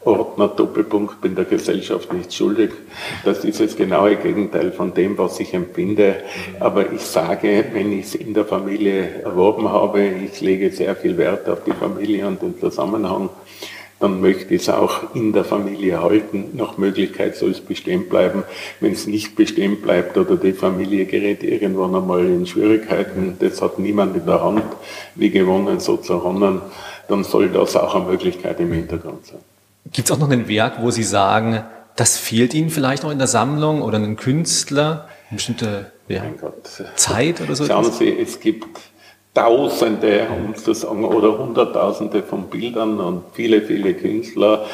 Ordner 0.02 0.48
Doppelpunkt, 0.48 1.20
bin 1.20 1.34
der 1.34 1.44
Gesellschaft 1.44 2.12
nicht 2.12 2.32
schuldig. 2.32 2.70
Das 3.24 3.44
ist 3.44 3.60
das 3.60 3.76
genaue 3.76 4.16
Gegenteil 4.16 4.72
von 4.72 4.94
dem, 4.94 5.18
was 5.18 5.38
ich 5.40 5.52
empfinde. 5.52 6.16
Aber 6.58 6.90
ich 6.90 7.02
sage, 7.02 7.66
wenn 7.72 7.92
ich 7.92 8.06
es 8.06 8.14
in 8.14 8.32
der 8.32 8.46
Familie 8.46 9.20
erworben 9.22 9.68
habe, 9.68 10.02
ich 10.02 10.40
lege 10.40 10.70
sehr 10.70 10.96
viel 10.96 11.18
Wert 11.18 11.48
auf 11.50 11.64
die 11.64 11.72
Familie 11.72 12.26
und 12.26 12.40
den 12.40 12.58
Zusammenhang, 12.58 13.28
dann 13.98 14.22
möchte 14.22 14.54
ich 14.54 14.62
es 14.62 14.70
auch 14.70 15.14
in 15.14 15.34
der 15.34 15.44
Familie 15.44 16.02
halten. 16.02 16.52
Nach 16.54 16.78
Möglichkeit 16.78 17.36
soll 17.36 17.50
es 17.50 17.60
bestehen 17.60 18.08
bleiben. 18.08 18.44
Wenn 18.80 18.92
es 18.92 19.06
nicht 19.06 19.36
bestehen 19.36 19.82
bleibt 19.82 20.16
oder 20.16 20.36
die 20.36 20.54
Familie 20.54 21.04
gerät 21.04 21.42
irgendwann 21.42 21.94
einmal 21.94 22.24
in 22.24 22.46
Schwierigkeiten, 22.46 23.36
das 23.38 23.60
hat 23.60 23.78
niemand 23.78 24.16
in 24.16 24.24
der 24.24 24.42
Hand, 24.42 24.64
wie 25.14 25.30
gewonnen, 25.30 25.78
so 25.78 25.98
zu 25.98 26.24
handeln, 26.24 26.62
dann 27.08 27.22
soll 27.24 27.50
das 27.50 27.76
auch 27.76 27.94
eine 27.94 28.06
Möglichkeit 28.06 28.58
im 28.60 28.72
Hintergrund 28.72 29.26
sein. 29.26 29.49
Gibt 29.92 30.08
es 30.08 30.12
auch 30.12 30.18
noch 30.18 30.30
ein 30.30 30.48
Werk, 30.48 30.82
wo 30.82 30.90
Sie 30.90 31.02
sagen, 31.02 31.64
das 31.96 32.16
fehlt 32.16 32.54
Ihnen 32.54 32.70
vielleicht 32.70 33.02
noch 33.02 33.10
in 33.10 33.18
der 33.18 33.26
Sammlung 33.26 33.82
oder 33.82 33.96
einen 33.96 34.16
Künstler, 34.16 35.08
eine 35.28 35.36
bestimmte 35.36 35.92
ja, 36.08 36.22
Zeit 36.94 37.40
oder 37.40 37.54
so? 37.54 37.66
Schauen 37.66 37.90
Sie, 37.90 38.08
es 38.08 38.40
gibt 38.40 38.66
Tausende, 39.32 40.26
um 40.28 40.56
zu 40.56 40.74
sagen, 40.74 41.04
oder 41.04 41.38
Hunderttausende 41.38 42.22
von 42.24 42.48
Bildern 42.48 42.98
und 42.98 43.22
viele, 43.32 43.62
viele 43.62 43.94
Künstler. 43.94 44.66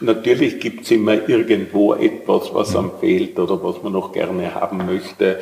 Natürlich 0.00 0.60
gibt 0.60 0.84
es 0.84 0.90
immer 0.90 1.28
irgendwo 1.28 1.94
etwas, 1.94 2.52
was 2.54 2.76
einem 2.76 2.90
fehlt 3.00 3.38
oder 3.38 3.62
was 3.62 3.82
man 3.82 3.92
noch 3.92 4.12
gerne 4.12 4.54
haben 4.54 4.84
möchte. 4.86 5.38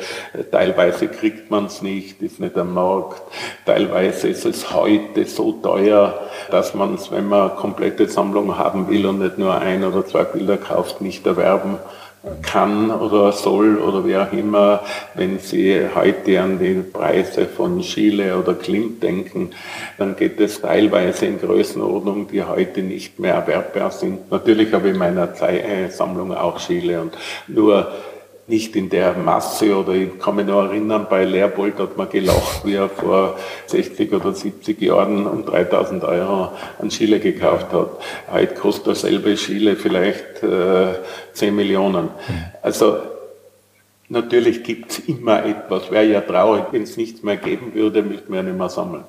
Teilweise 0.51 1.07
kriegt 1.07 1.49
man 1.49 1.65
es 1.65 1.81
nicht, 1.81 2.21
ist 2.21 2.39
nicht 2.39 2.57
am 2.57 2.73
Markt. 2.73 3.21
Teilweise 3.65 4.27
ist 4.27 4.45
es 4.45 4.73
heute 4.73 5.25
so 5.25 5.53
teuer, 5.53 6.19
dass 6.51 6.73
man 6.73 6.95
es, 6.95 7.11
wenn 7.11 7.27
man 7.27 7.51
eine 7.51 7.59
komplette 7.59 8.07
Sammlung 8.07 8.57
haben 8.57 8.89
will 8.89 9.05
und 9.05 9.19
nicht 9.19 9.37
nur 9.37 9.55
ein 9.55 9.83
oder 9.83 10.05
zwei 10.05 10.23
Bilder 10.23 10.57
kauft, 10.57 11.01
nicht 11.01 11.25
erwerben 11.25 11.77
kann 11.77 12.02
oder 13.01 13.31
soll 13.33 13.79
oder 13.79 14.05
wie 14.05 14.15
auch 14.15 14.31
immer, 14.31 14.81
wenn 15.13 15.39
Sie 15.39 15.77
heute 15.93 16.41
an 16.41 16.57
die 16.57 16.75
Preise 16.75 17.45
von 17.45 17.81
Chile 17.81 18.37
oder 18.37 18.53
Klimt 18.53 19.03
denken, 19.03 19.51
dann 19.97 20.15
geht 20.15 20.39
es 20.39 20.61
teilweise 20.61 21.25
in 21.25 21.39
Größenordnungen, 21.39 22.27
die 22.27 22.43
heute 22.43 22.81
nicht 22.81 23.19
mehr 23.19 23.33
erwerbbar 23.33 23.91
sind. 23.91 24.31
Natürlich 24.31 24.71
habe 24.73 24.87
ich 24.87 24.93
in 24.93 24.99
meiner 24.99 25.33
Sammlung 25.89 26.33
auch 26.33 26.59
Chile 26.59 27.01
und 27.01 27.17
nur 27.47 27.91
nicht 28.47 28.75
in 28.75 28.89
der 28.89 29.13
Masse 29.13 29.75
oder 29.75 29.93
ich 29.93 30.19
kann 30.19 30.35
mich 30.35 30.45
noch 30.45 30.63
erinnern, 30.63 31.07
bei 31.09 31.23
Leopold 31.23 31.79
hat 31.79 31.97
man 31.97 32.09
gelacht, 32.09 32.65
wie 32.65 32.73
er 32.73 32.89
vor 32.89 33.37
60 33.67 34.11
oder 34.13 34.33
70 34.33 34.81
Jahren 34.81 35.25
um 35.25 35.45
3000 35.45 36.03
Euro 36.03 36.51
an 36.79 36.89
Chile 36.89 37.19
gekauft 37.19 37.71
hat. 37.71 37.89
Heute 38.31 38.53
kostet 38.55 38.87
derselbe 38.87 39.35
Chile 39.35 39.77
vielleicht 39.77 40.43
äh, 40.43 40.95
10 41.33 41.55
Millionen. 41.55 42.09
Also 42.61 42.97
natürlich 44.09 44.63
gibt 44.63 44.91
es 44.91 44.99
immer 44.99 45.45
etwas. 45.45 45.89
Wäre 45.89 46.05
ja 46.05 46.21
traurig, 46.21 46.65
wenn 46.71 46.83
es 46.83 46.97
nichts 46.97 47.23
mehr 47.23 47.37
geben 47.37 47.73
würde, 47.73 48.03
müsste 48.03 48.29
man 48.29 48.37
ja 48.37 48.43
nicht 48.43 48.57
mehr 48.57 48.69
sammeln. 48.69 49.05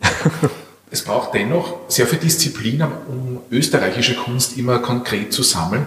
Es 0.92 1.02
braucht 1.02 1.34
dennoch 1.34 1.76
sehr 1.86 2.06
viel 2.06 2.18
Disziplin, 2.18 2.82
um 2.82 3.40
österreichische 3.52 4.16
Kunst 4.16 4.58
immer 4.58 4.80
konkret 4.80 5.32
zu 5.32 5.44
sammeln. 5.44 5.86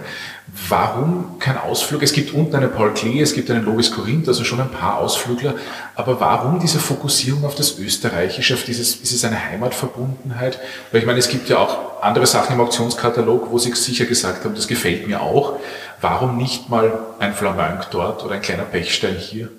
Warum 0.68 1.38
kein 1.38 1.58
Ausflug? 1.58 2.02
Es 2.02 2.12
gibt 2.12 2.32
unten 2.32 2.56
einen 2.56 2.72
Paul 2.72 2.94
Klee, 2.94 3.20
es 3.20 3.34
gibt 3.34 3.50
einen 3.50 3.66
Lovis 3.66 3.90
Korinth, 3.90 4.28
also 4.28 4.44
schon 4.44 4.62
ein 4.62 4.70
paar 4.70 4.98
Ausflügler. 4.98 5.56
Aber 5.94 6.20
warum 6.20 6.58
diese 6.58 6.78
Fokussierung 6.78 7.44
auf 7.44 7.54
das 7.54 7.78
Österreichische, 7.78 8.54
auf 8.54 8.64
dieses, 8.64 8.96
ist 8.96 9.12
es 9.12 9.24
eine 9.26 9.44
Heimatverbundenheit? 9.44 10.58
Weil 10.90 11.00
ich 11.00 11.06
meine, 11.06 11.18
es 11.18 11.28
gibt 11.28 11.50
ja 11.50 11.58
auch 11.58 12.02
andere 12.02 12.26
Sachen 12.26 12.54
im 12.54 12.60
Auktionskatalog, 12.62 13.50
wo 13.50 13.58
Sie 13.58 13.72
sicher 13.74 14.06
gesagt 14.06 14.44
haben, 14.44 14.54
das 14.54 14.68
gefällt 14.68 15.06
mir 15.06 15.20
auch. 15.20 15.56
Warum 16.00 16.38
nicht 16.38 16.70
mal 16.70 16.98
ein 17.18 17.34
Flamenc 17.34 17.90
dort 17.90 18.24
oder 18.24 18.36
ein 18.36 18.42
kleiner 18.42 18.64
Pechstein 18.64 19.16
hier? 19.16 19.50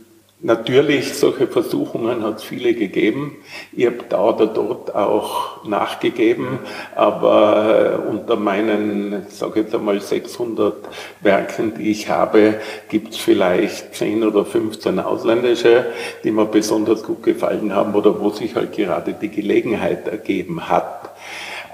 Natürlich, 0.46 1.16
solche 1.16 1.48
Versuchungen 1.48 2.22
hat 2.22 2.38
es 2.38 2.44
viele 2.44 2.76
gegeben. 2.76 3.38
Ich 3.76 3.88
habe 3.88 4.06
da 4.08 4.26
oder 4.26 4.46
dort 4.46 4.94
auch 4.94 5.66
nachgegeben, 5.66 6.60
aber 6.94 7.98
äh, 8.06 8.12
unter 8.12 8.36
meinen, 8.36 9.26
ich 9.28 9.34
sage 9.34 9.62
jetzt 9.62 9.74
einmal 9.74 10.00
600 10.00 10.76
Werken, 11.22 11.74
die 11.74 11.90
ich 11.90 12.10
habe, 12.10 12.60
gibt 12.90 13.14
es 13.14 13.18
vielleicht 13.18 13.96
10 13.96 14.24
oder 14.24 14.46
15 14.46 15.00
ausländische, 15.00 15.88
die 16.24 16.30
mir 16.30 16.46
besonders 16.46 17.02
gut 17.02 17.24
gefallen 17.24 17.74
haben 17.74 17.96
oder 17.96 18.22
wo 18.22 18.30
sich 18.30 18.54
halt 18.54 18.74
gerade 18.74 19.14
die 19.14 19.30
Gelegenheit 19.30 20.08
ergeben 20.08 20.70
hat. 20.70 21.15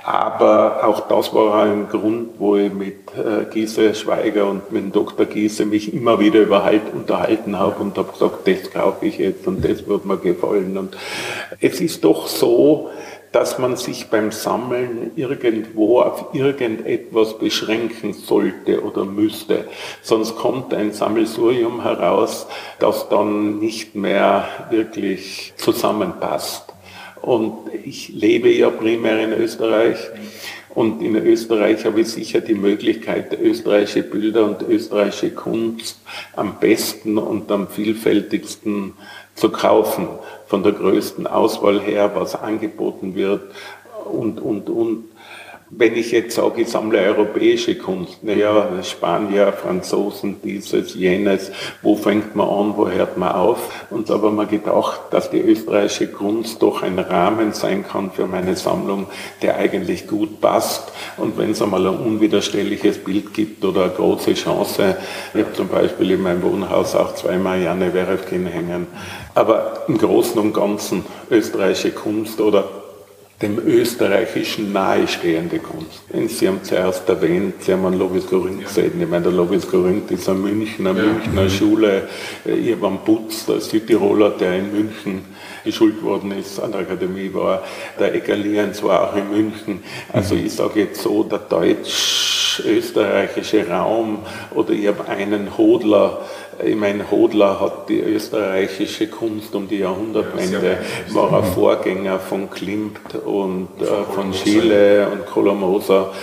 Aber 0.03 0.87
auch 0.87 1.01
das 1.07 1.33
war 1.33 1.63
ein 1.63 1.87
Grund, 1.87 2.39
wo 2.39 2.55
ich 2.55 2.73
mit 2.73 2.95
äh, 3.15 3.45
Giese 3.51 3.93
Schweiger 3.93 4.49
und 4.49 4.71
mit 4.71 4.95
Dr. 4.95 5.27
Giese 5.27 5.65
mich 5.65 5.93
immer 5.93 6.19
wieder 6.19 6.41
überhalt, 6.41 6.81
unterhalten 6.93 7.59
habe 7.59 7.81
und 7.81 7.97
habe 7.97 8.11
gesagt, 8.11 8.47
das 8.47 8.71
kaufe 8.71 9.05
ich 9.05 9.19
jetzt 9.19 9.45
und 9.47 9.63
das 9.63 9.87
wird 9.87 10.05
mir 10.05 10.17
gefallen. 10.17 10.75
Und 10.77 10.97
es 11.59 11.79
ist 11.81 12.03
doch 12.03 12.27
so, 12.27 12.89
dass 13.31 13.59
man 13.59 13.77
sich 13.77 14.09
beim 14.09 14.31
Sammeln 14.31 15.11
irgendwo 15.15 16.01
auf 16.01 16.33
irgendetwas 16.33 17.37
beschränken 17.37 18.13
sollte 18.13 18.83
oder 18.83 19.05
müsste. 19.05 19.67
Sonst 20.01 20.35
kommt 20.35 20.73
ein 20.73 20.91
Sammelsurium 20.91 21.83
heraus, 21.83 22.47
das 22.79 23.07
dann 23.07 23.59
nicht 23.59 23.95
mehr 23.95 24.47
wirklich 24.69 25.53
zusammenpasst. 25.55 26.70
Und 27.21 27.53
ich 27.83 28.09
lebe 28.09 28.49
ja 28.49 28.69
primär 28.69 29.23
in 29.23 29.33
Österreich. 29.33 29.97
Und 30.73 31.01
in 31.01 31.15
Österreich 31.15 31.85
habe 31.85 32.01
ich 32.01 32.07
sicher 32.07 32.39
die 32.39 32.55
Möglichkeit, 32.55 33.37
österreichische 33.39 34.03
Bilder 34.03 34.45
und 34.45 34.61
österreichische 34.61 35.31
Kunst 35.31 35.99
am 36.35 36.59
besten 36.59 37.17
und 37.17 37.51
am 37.51 37.67
vielfältigsten 37.67 38.93
zu 39.35 39.49
kaufen. 39.49 40.07
Von 40.47 40.63
der 40.63 40.71
größten 40.71 41.27
Auswahl 41.27 41.81
her, 41.81 42.11
was 42.15 42.35
angeboten 42.35 43.15
wird 43.15 43.41
und, 44.05 44.39
und, 44.39 44.69
und. 44.69 45.10
Wenn 45.73 45.95
ich 45.95 46.11
jetzt 46.11 46.35
sage, 46.35 46.63
ich 46.63 46.67
sammle 46.67 46.99
europäische 46.99 47.77
Kunst, 47.77 48.21
naja, 48.25 48.83
Spanier, 48.83 49.53
Franzosen, 49.53 50.41
dieses, 50.43 50.95
jenes, 50.95 51.49
wo 51.81 51.95
fängt 51.95 52.35
man 52.35 52.49
an, 52.49 52.73
wo 52.75 52.89
hört 52.89 53.17
man 53.17 53.31
auf? 53.31 53.87
Und 53.89 54.09
da 54.09 54.15
habe 54.15 54.31
mir 54.31 54.47
gedacht, 54.47 54.99
dass 55.11 55.31
die 55.31 55.39
österreichische 55.39 56.07
Kunst 56.07 56.61
doch 56.61 56.83
ein 56.83 56.99
Rahmen 56.99 57.53
sein 57.53 57.85
kann 57.87 58.11
für 58.11 58.27
meine 58.27 58.57
Sammlung, 58.57 59.07
der 59.41 59.55
eigentlich 59.55 60.09
gut 60.09 60.41
passt. 60.41 60.91
Und 61.15 61.37
wenn 61.37 61.51
es 61.51 61.61
einmal 61.61 61.87
ein 61.87 61.99
unwiderstehliches 61.99 62.97
Bild 62.97 63.33
gibt 63.33 63.63
oder 63.63 63.85
eine 63.85 63.93
große 63.93 64.33
Chance, 64.33 64.97
ich 65.33 65.41
habe 65.41 65.53
zum 65.53 65.69
Beispiel 65.69 66.11
in 66.11 66.21
meinem 66.21 66.43
Wohnhaus 66.43 66.95
auch 66.95 67.15
zweimal 67.15 67.61
Janne 67.61 67.93
Werefkin 67.93 68.45
hängen. 68.45 68.87
Aber 69.35 69.83
im 69.87 69.97
Großen 69.97 70.37
und 70.37 70.53
Ganzen 70.53 71.05
österreichische 71.29 71.91
Kunst 71.91 72.41
oder 72.41 72.80
dem 73.41 73.57
Österreichischen 73.59 74.71
nahestehende 74.71 75.59
Kunst. 75.59 76.03
Sie 76.27 76.47
haben 76.47 76.63
zuerst 76.63 77.09
erwähnt, 77.09 77.63
Sie 77.63 77.73
haben 77.73 77.83
an 77.85 77.97
Lovis 77.97 78.27
Corinth 78.27 78.65
gesehen. 78.65 79.01
Ich 79.01 79.07
meine, 79.07 79.23
der 79.23 79.31
Lovis 79.31 79.67
Corinth 79.67 80.11
ist 80.11 80.29
ein 80.29 80.39
Münchner, 80.41 80.95
ja. 80.95 81.03
Münchner 81.03 81.49
Schule. 81.49 82.07
Ich 82.45 82.73
habe 82.73 82.85
am 82.87 83.03
Putz, 83.03 83.47
der 83.47 83.59
Südtiroler, 83.59 84.29
der 84.31 84.59
in 84.59 84.71
München 84.71 85.25
geschult 85.63 86.03
worden 86.03 86.31
ist, 86.31 86.59
an 86.59 86.71
der 86.71 86.81
Akademie 86.81 87.31
war. 87.33 87.63
Der 87.99 88.13
Eggerliens 88.15 88.83
war 88.83 89.09
auch 89.09 89.15
in 89.15 89.29
München. 89.29 89.83
Also 90.11 90.35
ich 90.35 90.53
sage 90.53 90.81
jetzt 90.81 91.01
so, 91.01 91.23
der 91.23 91.39
deutsch-österreichische 91.39 93.67
Raum 93.67 94.19
oder 94.53 94.71
ich 94.71 94.85
habe 94.87 95.07
einen 95.07 95.57
Hodler, 95.57 96.21
ich 96.63 96.75
meine, 96.75 97.09
Hodler 97.09 97.59
hat 97.59 97.89
die 97.89 97.99
österreichische 97.99 99.07
Kunst 99.07 99.55
um 99.55 99.67
die 99.67 99.79
Jahrhundertwende, 99.79 100.77
war 101.09 101.33
ein 101.33 101.43
Vorgänger 101.43 102.19
von 102.19 102.49
Klimt 102.49 103.15
und 103.25 103.69
äh, 103.79 104.13
von 104.13 104.33
Schiele 104.33 105.09
und 105.09 105.25
Kolomoser. 105.25 106.13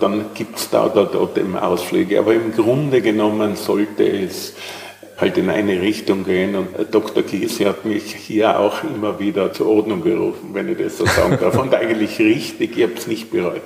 Dann 0.00 0.26
gibt 0.34 0.58
es 0.58 0.70
da 0.70 0.86
oder 0.86 1.06
dort 1.06 1.38
eben 1.38 1.56
Ausflüge. 1.56 2.18
Aber 2.18 2.34
im 2.34 2.52
Grunde 2.52 3.00
genommen 3.00 3.56
sollte 3.56 4.04
es 4.04 4.54
halt 5.16 5.38
in 5.38 5.48
eine 5.48 5.80
Richtung 5.80 6.24
gehen. 6.24 6.54
Und 6.56 6.68
Dr. 6.90 7.22
Kiesi 7.22 7.64
hat 7.64 7.84
mich 7.84 8.14
hier 8.14 8.58
auch 8.60 8.82
immer 8.84 9.18
wieder 9.18 9.52
zur 9.52 9.68
Ordnung 9.68 10.02
gerufen, 10.02 10.50
wenn 10.52 10.70
ich 10.70 10.78
das 10.78 10.98
so 10.98 11.06
sagen 11.06 11.38
darf. 11.40 11.58
Und 11.58 11.74
eigentlich 11.74 12.18
richtig, 12.18 12.76
ich 12.76 12.82
habe 12.82 12.94
es 12.94 13.06
nicht 13.06 13.30
bereut. 13.30 13.62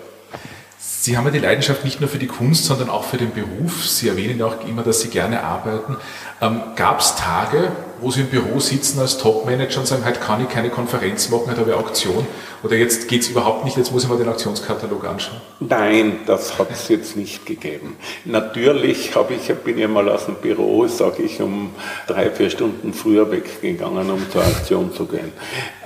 Sie 1.02 1.16
haben 1.16 1.24
ja 1.24 1.30
die 1.30 1.38
Leidenschaft 1.38 1.82
nicht 1.82 2.02
nur 2.02 2.10
für 2.10 2.18
die 2.18 2.26
Kunst, 2.26 2.66
sondern 2.66 2.90
auch 2.90 3.04
für 3.04 3.16
den 3.16 3.32
Beruf. 3.32 3.86
Sie 3.86 4.06
erwähnen 4.06 4.42
auch 4.42 4.68
immer, 4.68 4.82
dass 4.82 5.00
Sie 5.00 5.08
gerne 5.08 5.42
arbeiten. 5.42 5.96
Ähm, 6.42 6.60
Gab 6.76 7.00
es 7.00 7.16
Tage, 7.16 7.72
wo 8.00 8.10
Sie 8.10 8.22
im 8.22 8.28
Büro 8.28 8.60
sitzen 8.60 8.98
als 9.00 9.18
Topmanager 9.18 9.80
und 9.80 9.86
sagen, 9.86 10.04
heute 10.04 10.20
kann 10.20 10.42
ich 10.42 10.48
keine 10.48 10.70
Konferenz 10.70 11.28
machen, 11.28 11.44
heute 11.48 11.60
habe 11.60 11.70
ich 11.70 11.76
Auktion? 11.76 12.26
Oder 12.62 12.76
jetzt 12.76 13.08
geht 13.08 13.22
es 13.22 13.28
überhaupt 13.28 13.64
nicht, 13.64 13.76
jetzt 13.76 13.90
muss 13.90 14.04
ich 14.04 14.08
mal 14.08 14.18
den 14.18 14.28
Auktionskatalog 14.28 15.06
anschauen? 15.06 15.40
Nein, 15.60 16.20
das 16.26 16.58
hat 16.58 16.70
es 16.70 16.88
jetzt 16.88 17.16
nicht 17.16 17.46
gegeben. 17.46 17.96
Natürlich 18.26 19.14
habe 19.16 19.34
ich, 19.34 19.48
bin 19.54 19.78
ich 19.78 19.88
mal 19.88 20.08
aus 20.10 20.26
dem 20.26 20.34
Büro, 20.36 20.86
sage 20.86 21.22
ich, 21.22 21.40
um 21.40 21.70
drei, 22.06 22.30
vier 22.30 22.50
Stunden 22.50 22.92
früher 22.92 23.30
weggegangen, 23.30 24.10
um 24.10 24.30
zur 24.30 24.42
Auktion 24.42 24.92
zu 24.92 25.06
gehen. 25.06 25.32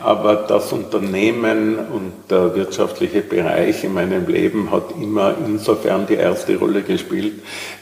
Aber 0.03 0.35
das 0.35 0.73
Unternehmen 0.73 1.79
und 1.79 2.13
der 2.29 2.55
wirtschaftliche 2.57 3.21
Bereich 3.21 3.85
in 3.85 3.95
meinem 3.95 4.27
Leben 4.27 4.71
hat 4.73 4.95
immer 5.01 5.35
insofern 5.47 6.07
die 6.07 6.15
erste 6.15 6.57
Rolle 6.57 6.83
gespielt, 6.83 7.35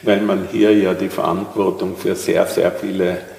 weil 0.03 0.21
man 0.21 0.47
hier 0.51 0.77
ja 0.77 0.93
die 0.93 1.09
Verantwortung 1.09 1.97
für 1.97 2.15
sehr, 2.15 2.45
sehr 2.45 2.71
viele 2.71 3.32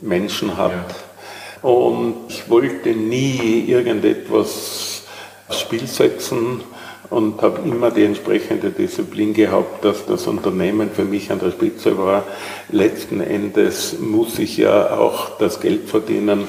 Menschen 0.00 0.56
hat. 0.56 0.72
Ja. 0.72 1.68
Und 1.68 2.14
ich 2.28 2.48
wollte 2.48 2.90
nie 2.90 3.64
irgendetwas 3.66 5.02
aufs 5.48 5.60
Spiel 5.60 5.86
setzen 5.86 6.62
und 7.10 7.40
habe 7.40 7.60
immer 7.68 7.90
die 7.90 8.04
entsprechende 8.04 8.70
Disziplin 8.70 9.32
gehabt, 9.32 9.84
dass 9.84 10.04
das 10.06 10.26
Unternehmen 10.26 10.90
für 10.90 11.04
mich 11.04 11.30
an 11.32 11.38
der 11.38 11.50
Spitze 11.50 11.96
war. 11.96 12.24
Letzten 12.70 13.20
Endes 13.20 13.98
muss 13.98 14.38
ich 14.38 14.58
ja 14.58 14.96
auch 14.98 15.38
das 15.38 15.60
Geld 15.60 15.88
verdienen, 15.88 16.44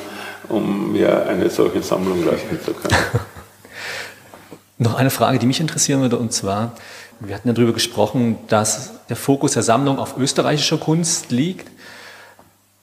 um 0.50 0.92
mir 0.92 1.28
eine 1.28 1.50
solche 1.50 1.82
Sammlung 1.82 2.26
leisten 2.26 2.60
zu 2.64 2.74
können. 2.74 2.96
Noch 4.78 4.96
eine 4.96 5.10
Frage, 5.10 5.40
die 5.40 5.46
mich 5.46 5.60
interessieren 5.60 6.02
würde, 6.02 6.18
und 6.18 6.32
zwar, 6.32 6.74
wir 7.20 7.36
hatten 7.36 7.48
ja 7.50 7.54
darüber 7.54 7.74
gesprochen, 7.74 8.38
dass 8.48 8.92
der 9.10 9.18
Fokus 9.18 9.54
der 9.54 9.64
Sammlung 9.64 10.00
auf 10.00 10.18
österreichischer 10.18 10.78
Kunst 10.78 11.32
liegt. 11.32 11.70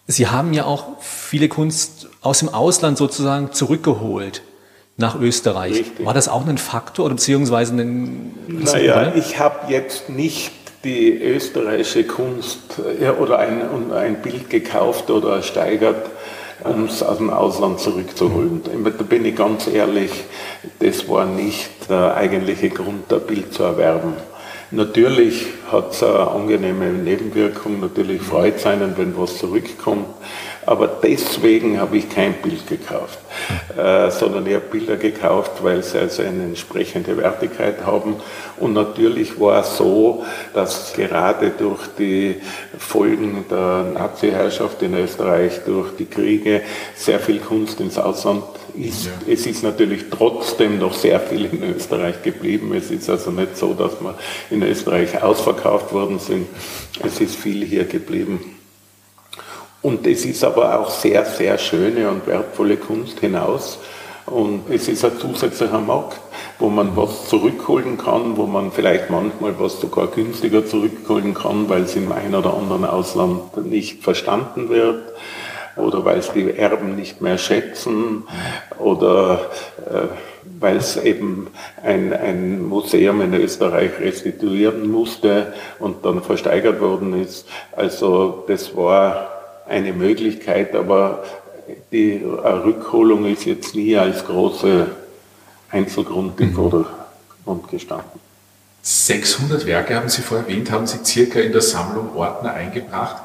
Sie 0.07 0.29
haben 0.29 0.53
ja 0.53 0.65
auch 0.65 1.01
viele 1.01 1.49
Kunst 1.49 2.09
aus 2.21 2.39
dem 2.39 2.49
Ausland 2.49 2.97
sozusagen 2.97 3.53
zurückgeholt 3.53 4.43
nach 4.97 5.21
Österreich. 5.21 5.75
Richtig. 5.75 6.07
War 6.07 6.15
das 6.15 6.29
auch 6.29 6.47
ein 6.47 6.59
Faktor 6.59 7.07
oder 7.07 7.15
beziehungsweise 7.15 7.75
ein... 7.75 8.35
Naja, 8.47 9.15
ich 9.15 9.39
habe 9.39 9.71
jetzt 9.73 10.09
nicht 10.09 10.53
die 10.85 11.21
österreichische 11.21 12.05
Kunst 12.05 12.61
ja, 13.01 13.15
oder 13.15 13.41
ein, 13.41 13.93
ein 13.93 14.23
Bild 14.23 14.49
gekauft 14.49 15.11
oder 15.11 15.37
ersteigert, 15.37 16.07
um 16.63 16.85
es 16.85 17.03
aus 17.03 17.19
dem 17.19 17.31
Ausland 17.31 17.81
zurückzuholen. 17.81 18.63
Da 18.85 19.03
bin 19.03 19.25
ich 19.25 19.35
ganz 19.35 19.67
ehrlich, 19.67 20.13
das 20.79 21.09
war 21.09 21.27
nicht 21.27 21.91
der 21.91 22.15
eigentliche 22.15 22.71
Grund, 22.71 23.13
ein 23.13 23.21
Bild 23.21 23.53
zu 23.53 23.65
erwerben. 23.65 24.15
Natürlich 24.73 25.47
hat 25.71 25.93
es 25.93 26.03
eine 26.03 26.29
angenehme 26.29 26.87
Nebenwirkung, 26.87 27.79
natürlich 27.79 28.21
freut 28.21 28.57
es 28.57 28.67
einen, 28.67 28.99
wenn 28.99 29.17
was 29.17 29.39
zurückkommt, 29.39 30.07
aber 30.67 30.89
deswegen 30.89 31.79
habe 31.79 31.99
ich 31.99 32.11
kein 32.11 32.35
Bild 32.35 32.67
gekauft, 32.67 33.21
äh, 33.79 34.11
sondern 34.11 34.45
ich 34.49 34.55
habe 34.55 34.65
Bilder 34.69 34.97
gekauft, 34.97 35.53
weil 35.63 35.85
sie 35.85 35.99
also 35.99 36.23
eine 36.23 36.43
entsprechende 36.43 37.17
Wertigkeit 37.17 37.87
haben. 37.87 38.17
Und 38.59 38.73
natürlich 38.73 39.39
war 39.39 39.61
es 39.61 39.77
so, 39.77 40.25
dass 40.53 40.93
gerade 40.95 41.51
durch 41.51 41.83
die 41.97 42.35
Folgen 42.77 43.45
der 43.49 43.85
Nazi-Herrschaft 43.95 44.83
in 44.83 44.95
Österreich, 44.95 45.61
durch 45.65 45.95
die 45.97 46.07
Kriege, 46.07 46.63
sehr 46.97 47.21
viel 47.21 47.39
Kunst 47.39 47.79
ins 47.79 47.99
Ausland 47.99 48.43
ist. 48.77 49.07
Ja. 49.07 49.13
Es 49.33 49.47
ist 49.47 49.63
natürlich 49.63 50.05
trotzdem 50.11 50.79
noch 50.79 50.95
sehr 50.95 51.21
viel 51.21 51.47
in 51.47 51.63
Österreich 51.75 52.23
geblieben. 52.23 52.75
Es 52.75 52.91
ist 52.91 53.09
also 53.11 53.31
nicht 53.31 53.57
so, 53.57 53.75
dass 53.75 54.01
wir 54.01 54.15
in 54.51 54.63
Österreich 54.63 55.23
ausverkauft 55.23 55.93
worden 55.93 56.19
sind. 56.19 56.47
Es 57.03 57.21
ist 57.21 57.37
viel 57.37 57.65
hier 57.65 57.85
geblieben. 57.85 58.57
Und 59.83 60.07
es 60.07 60.25
ist 60.25 60.43
aber 60.43 60.81
auch 60.81 60.91
sehr, 60.91 61.25
sehr 61.25 61.59
schöne 61.59 62.11
und 62.11 62.27
wertvolle 62.27 62.77
Kunst 62.77 63.21
hinaus. 63.21 63.79
Und 64.27 64.63
es 64.71 64.89
ist 64.89 65.05
ein 65.05 65.19
zusätzlicher 65.21 65.79
Markt, 65.79 66.21
wo 66.59 66.69
man 66.69 66.97
was 66.97 67.29
zurückholen 67.29 67.97
kann, 67.97 68.37
wo 68.37 68.47
man 68.47 68.73
vielleicht 68.73 69.11
manchmal 69.11 69.55
was 69.61 69.81
sogar 69.81 70.09
günstiger 70.09 70.67
zurückholen 70.67 71.35
kann, 71.35 71.69
weil 71.69 71.83
es 71.83 71.95
im 71.95 72.11
einen 72.11 72.35
oder 72.35 72.55
anderen 72.55 72.85
Ausland 72.85 73.57
nicht 73.65 74.03
verstanden 74.03 74.69
wird 74.69 75.13
oder 75.77 76.05
weil 76.05 76.19
es 76.19 76.33
die 76.33 76.57
Erben 76.57 76.97
nicht 76.97 77.21
mehr 77.21 77.39
schätzen 77.39 78.25
oder 78.79 79.51
äh, 79.89 80.09
weil 80.59 80.77
es 80.77 80.97
eben 80.97 81.49
ein, 81.83 82.13
ein 82.13 82.63
Museum 82.63 83.21
in 83.21 83.35
Österreich 83.35 83.99
restituieren 84.01 84.91
musste 84.91 85.53
und 85.79 86.05
dann 86.05 86.23
versteigert 86.23 86.81
worden 86.81 87.21
ist. 87.23 87.47
Also 87.73 88.45
das 88.49 88.77
war 88.77 89.29
eine 89.69 89.93
Möglichkeit, 89.93 90.75
aber 90.75 91.25
die 91.93 92.23
Rückholung 92.25 93.27
ist 93.27 93.45
jetzt 93.45 93.75
nie 93.75 93.97
als 93.97 94.25
große 94.25 94.87
Einzelgrund 95.71 96.41
im 96.41 96.51
mhm. 96.51 96.55
Vordergrund 96.55 97.69
gestanden. 97.71 98.21
600 98.83 99.67
Werke 99.67 99.97
haben 99.97 100.09
Sie 100.09 100.23
vorher 100.23 100.47
erwähnt, 100.47 100.71
haben 100.71 100.87
Sie 100.87 100.99
circa 101.05 101.41
in 101.41 101.51
der 101.51 101.61
Sammlung 101.61 102.15
Ordner 102.15 102.55
eingebracht. 102.55 103.17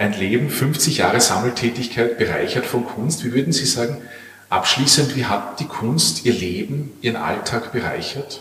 Ein 0.00 0.12
Leben, 0.12 0.48
50 0.48 0.98
Jahre 0.98 1.20
Sammeltätigkeit, 1.20 2.18
bereichert 2.18 2.66
von 2.66 2.86
Kunst. 2.86 3.24
Wie 3.24 3.32
würden 3.32 3.52
Sie 3.52 3.64
sagen, 3.64 3.96
abschließend, 4.48 5.16
wie 5.16 5.24
hat 5.24 5.58
die 5.58 5.64
Kunst 5.64 6.24
Ihr 6.24 6.34
Leben, 6.34 6.92
Ihren 7.02 7.16
Alltag 7.16 7.72
bereichert? 7.72 8.40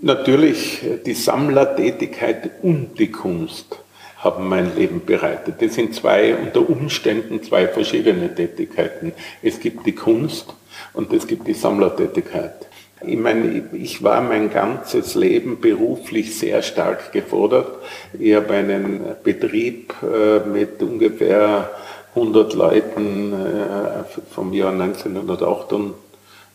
Natürlich 0.00 0.80
die 1.04 1.12
Sammlertätigkeit 1.12 2.50
und 2.62 2.98
die 2.98 3.10
Kunst 3.10 3.80
haben 4.16 4.48
mein 4.48 4.74
Leben 4.76 5.04
bereitet. 5.04 5.56
Das 5.60 5.74
sind 5.74 5.94
zwei, 5.94 6.34
unter 6.34 6.66
Umständen 6.66 7.42
zwei 7.42 7.68
verschiedene 7.68 8.34
Tätigkeiten. 8.34 9.12
Es 9.42 9.60
gibt 9.60 9.84
die 9.84 9.94
Kunst 9.94 10.54
und 10.94 11.12
es 11.12 11.26
gibt 11.26 11.46
die 11.48 11.54
Sammlertätigkeit. 11.54 12.67
Ich 13.06 13.16
meine, 13.16 13.64
ich 13.72 14.02
war 14.02 14.20
mein 14.20 14.50
ganzes 14.50 15.14
Leben 15.14 15.60
beruflich 15.60 16.36
sehr 16.36 16.62
stark 16.62 17.12
gefordert. 17.12 17.70
Ich 18.18 18.34
habe 18.34 18.54
einen 18.54 19.00
Betrieb 19.22 19.94
äh, 20.02 20.40
mit 20.48 20.82
ungefähr 20.82 21.70
100 22.14 22.54
Leuten 22.54 23.32
äh, 23.32 24.04
vom 24.32 24.52
Jahr 24.52 24.72
1988 24.72 25.94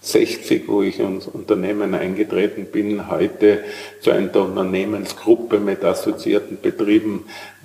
60, 0.03 0.67
wo 0.67 0.81
ich 0.81 0.99
ins 0.99 1.27
Unternehmen 1.27 1.95
eingetreten 1.95 2.65
bin, 2.65 3.09
heute 3.09 3.59
zu 4.01 4.11
einer 4.11 4.35
Unternehmensgruppe 4.35 5.59
mit 5.59 5.81
assoziierten 5.85 6.59
Betrieben 6.61 7.23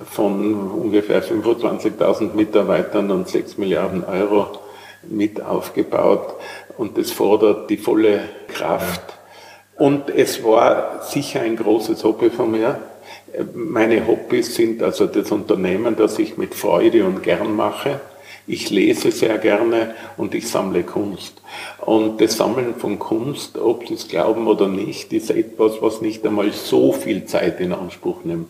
von 0.08 0.70
ungefähr 0.70 1.20
25.000 1.20 2.34
Mitarbeitern 2.34 3.10
und 3.10 3.28
6 3.28 3.58
Milliarden 3.58 4.04
Euro 4.04 4.60
mit 5.02 5.42
aufgebaut. 5.42 6.36
Und 6.78 6.96
das 6.96 7.10
fordert 7.10 7.68
die 7.68 7.76
volle 7.76 8.20
Kraft. 8.46 9.02
Und 9.76 10.10
es 10.10 10.42
war 10.44 11.02
sicher 11.02 11.40
ein 11.40 11.56
großes 11.56 12.02
Hobby 12.04 12.30
von 12.30 12.52
mir. 12.52 12.80
Meine 13.52 14.06
Hobbys 14.06 14.54
sind 14.54 14.82
also 14.82 15.06
das 15.06 15.30
Unternehmen, 15.32 15.96
das 15.96 16.18
ich 16.20 16.38
mit 16.38 16.54
Freude 16.54 17.04
und 17.04 17.22
gern 17.22 17.54
mache. 17.54 18.00
Ich 18.46 18.70
lese 18.70 19.10
sehr 19.10 19.38
gerne 19.38 19.94
und 20.16 20.34
ich 20.34 20.48
sammle 20.48 20.84
Kunst. 20.84 21.42
Und 21.80 22.20
das 22.20 22.36
Sammeln 22.36 22.76
von 22.76 22.98
Kunst, 22.98 23.58
ob 23.58 23.86
Sie 23.86 23.94
es 23.94 24.08
glauben 24.08 24.46
oder 24.46 24.68
nicht, 24.68 25.12
ist 25.12 25.30
etwas, 25.30 25.82
was 25.82 26.00
nicht 26.00 26.24
einmal 26.26 26.52
so 26.52 26.92
viel 26.92 27.24
Zeit 27.26 27.60
in 27.60 27.72
Anspruch 27.72 28.24
nimmt. 28.24 28.48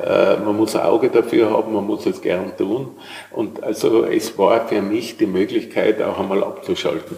Äh, 0.00 0.36
man 0.38 0.56
muss 0.56 0.76
ein 0.76 0.82
Auge 0.82 1.10
dafür 1.10 1.50
haben, 1.50 1.74
man 1.74 1.86
muss 1.86 2.06
es 2.06 2.22
gern 2.22 2.56
tun. 2.56 2.88
Und 3.32 3.62
also 3.62 4.04
es 4.04 4.38
war 4.38 4.66
für 4.68 4.80
mich 4.80 5.18
die 5.18 5.26
Möglichkeit, 5.26 6.00
auch 6.00 6.18
einmal 6.18 6.42
abzuschalten 6.42 7.16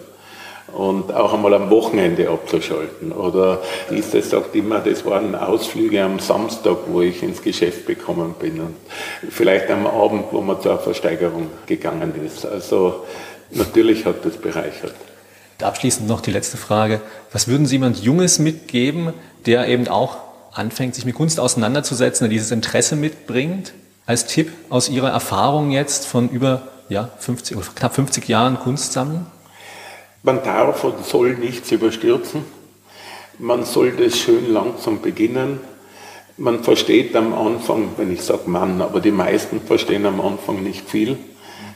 und 0.73 1.13
auch 1.13 1.33
einmal 1.33 1.53
am 1.53 1.69
Wochenende 1.69 2.29
abzuschalten. 2.29 3.11
Oder 3.11 3.59
diese 3.89 4.21
sagt 4.21 4.55
immer, 4.55 4.79
das 4.79 5.05
waren 5.05 5.35
Ausflüge 5.35 6.01
am 6.03 6.19
Samstag, 6.19 6.77
wo 6.87 7.01
ich 7.01 7.21
ins 7.23 7.41
Geschäft 7.41 7.85
bekommen 7.85 8.35
bin 8.39 8.59
und 8.59 8.75
vielleicht 9.29 9.69
am 9.69 9.85
Abend, 9.87 10.25
wo 10.31 10.41
man 10.41 10.61
zur 10.61 10.79
Versteigerung 10.79 11.47
gegangen 11.65 12.13
ist. 12.25 12.45
Also 12.45 13.05
natürlich 13.51 14.05
hat 14.05 14.25
das 14.25 14.37
bereichert. 14.37 14.93
Abschließend 15.61 16.07
noch 16.07 16.21
die 16.21 16.31
letzte 16.31 16.57
Frage. 16.57 17.01
Was 17.31 17.47
würden 17.47 17.65
Sie 17.65 17.75
jemand 17.75 18.01
Junges 18.01 18.39
mitgeben, 18.39 19.13
der 19.45 19.67
eben 19.67 19.87
auch 19.87 20.17
anfängt, 20.53 20.95
sich 20.95 21.05
mit 21.05 21.15
Kunst 21.15 21.39
auseinanderzusetzen, 21.39 22.25
der 22.25 22.29
dieses 22.29 22.51
Interesse 22.51 22.95
mitbringt? 22.95 23.73
Als 24.05 24.25
Tipp 24.25 24.51
aus 24.69 24.89
Ihrer 24.89 25.09
Erfahrung 25.09 25.71
jetzt 25.71 26.07
von 26.07 26.29
über 26.29 26.63
ja, 26.89 27.09
50, 27.19 27.57
knapp 27.75 27.93
50 27.93 28.27
Jahren 28.27 28.57
Kunstsammeln? 28.59 29.27
Man 30.23 30.43
darf 30.43 30.83
und 30.83 31.03
soll 31.03 31.33
nichts 31.33 31.71
überstürzen. 31.71 32.43
Man 33.39 33.65
soll 33.65 33.91
das 33.91 34.19
schön 34.19 34.53
langsam 34.53 35.01
beginnen. 35.01 35.59
Man 36.37 36.63
versteht 36.63 37.15
am 37.15 37.33
Anfang, 37.33 37.89
wenn 37.97 38.13
ich 38.13 38.21
sage 38.21 38.47
Mann, 38.49 38.81
aber 38.81 38.99
die 38.99 39.11
meisten 39.11 39.61
verstehen 39.61 40.05
am 40.05 40.21
Anfang 40.21 40.61
nicht 40.61 40.87
viel. 40.87 41.17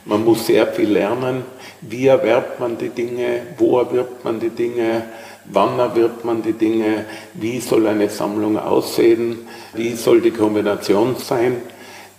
Man 0.04 0.24
muss 0.24 0.46
sehr 0.46 0.68
viel 0.68 0.90
lernen. 0.90 1.42
Wie 1.80 2.06
erwerbt 2.06 2.60
man 2.60 2.78
die 2.78 2.90
Dinge? 2.90 3.42
Wo 3.58 3.80
erwirbt 3.80 4.24
man 4.24 4.38
die 4.38 4.50
Dinge? 4.50 5.06
Wann 5.46 5.78
erwirbt 5.80 6.24
man 6.24 6.42
die 6.42 6.52
Dinge? 6.52 7.04
Wie 7.34 7.58
soll 7.58 7.88
eine 7.88 8.08
Sammlung 8.08 8.58
aussehen? 8.58 9.48
Wie 9.74 9.94
soll 9.94 10.20
die 10.20 10.30
Kombination 10.30 11.16
sein? 11.16 11.62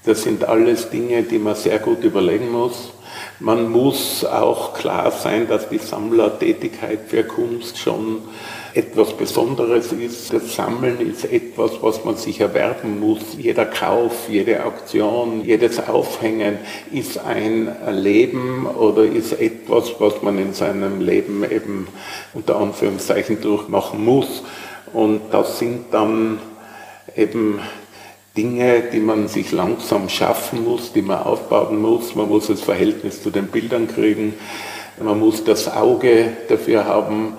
Das 0.05 0.23
sind 0.23 0.43
alles 0.43 0.89
Dinge, 0.89 1.23
die 1.23 1.39
man 1.39 1.55
sehr 1.55 1.79
gut 1.79 2.03
überlegen 2.03 2.51
muss. 2.51 2.91
Man 3.39 3.69
muss 3.69 4.25
auch 4.25 4.73
klar 4.73 5.11
sein, 5.11 5.47
dass 5.47 5.69
die 5.69 5.77
Sammlertätigkeit 5.77 7.01
für 7.07 7.23
Kunst 7.23 7.77
schon 7.77 8.23
etwas 8.73 9.13
Besonderes 9.13 9.91
ist. 9.91 10.33
Das 10.33 10.55
Sammeln 10.55 10.99
ist 10.99 11.23
etwas, 11.25 11.71
was 11.81 12.03
man 12.03 12.17
sich 12.17 12.39
erwerben 12.41 12.99
muss. 12.99 13.21
Jeder 13.37 13.65
Kauf, 13.65 14.27
jede 14.27 14.65
Auktion, 14.65 15.43
jedes 15.45 15.87
Aufhängen 15.87 16.57
ist 16.91 17.19
ein 17.19 17.75
Leben 17.91 18.65
oder 18.65 19.03
ist 19.03 19.33
etwas, 19.39 19.93
was 19.99 20.23
man 20.23 20.39
in 20.39 20.53
seinem 20.53 21.01
Leben 21.01 21.43
eben 21.43 21.87
unter 22.33 22.57
Anführungszeichen 22.57 23.39
durchmachen 23.39 24.03
muss. 24.03 24.41
Und 24.93 25.21
das 25.31 25.59
sind 25.59 25.93
dann 25.93 26.39
eben 27.15 27.59
Dinge, 28.37 28.83
die 28.93 28.99
man 28.99 29.27
sich 29.27 29.51
langsam 29.51 30.07
schaffen 30.07 30.63
muss, 30.63 30.93
die 30.93 31.01
man 31.01 31.23
aufbauen 31.23 31.81
muss. 31.81 32.15
Man 32.15 32.29
muss 32.29 32.47
das 32.47 32.61
Verhältnis 32.61 33.23
zu 33.23 33.31
den 33.31 33.47
Bildern 33.47 33.87
kriegen. 33.87 34.35
Man 35.03 35.19
muss 35.19 35.43
das 35.43 35.71
Auge 35.71 36.29
dafür 36.47 36.85
haben. 36.85 37.33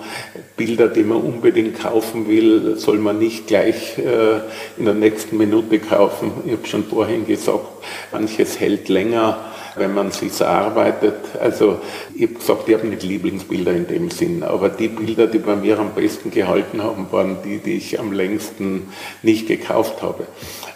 Bilder, 0.55 0.87
die 0.87 1.03
man 1.03 1.21
unbedingt 1.21 1.79
kaufen 1.79 2.27
will, 2.27 2.77
soll 2.77 2.99
man 2.99 3.19
nicht 3.19 3.47
gleich 3.47 3.97
äh, 3.97 4.39
in 4.77 4.85
der 4.85 4.93
nächsten 4.93 5.37
Minute 5.37 5.79
kaufen. 5.79 6.31
Ich 6.45 6.51
habe 6.53 6.67
schon 6.67 6.85
vorhin 6.85 7.25
gesagt, 7.25 7.65
manches 8.11 8.59
hält 8.59 8.87
länger 8.87 9.39
wenn 9.79 9.93
man 9.93 10.11
sich 10.11 10.39
erarbeitet. 10.39 11.15
Also 11.39 11.79
ich 12.15 12.23
habe 12.23 12.33
gesagt, 12.33 12.69
ich 12.69 12.75
habe 12.75 12.87
nicht 12.87 13.03
Lieblingsbilder 13.03 13.71
in 13.71 13.87
dem 13.87 14.11
Sinn, 14.11 14.43
aber 14.43 14.69
die 14.69 14.89
Bilder, 14.89 15.27
die 15.27 15.39
bei 15.39 15.55
mir 15.55 15.79
am 15.79 15.93
besten 15.93 16.31
gehalten 16.31 16.83
haben, 16.83 17.07
waren 17.11 17.37
die, 17.43 17.57
die 17.57 17.77
ich 17.77 17.99
am 17.99 18.11
längsten 18.11 18.89
nicht 19.23 19.47
gekauft 19.47 20.01
habe. 20.01 20.27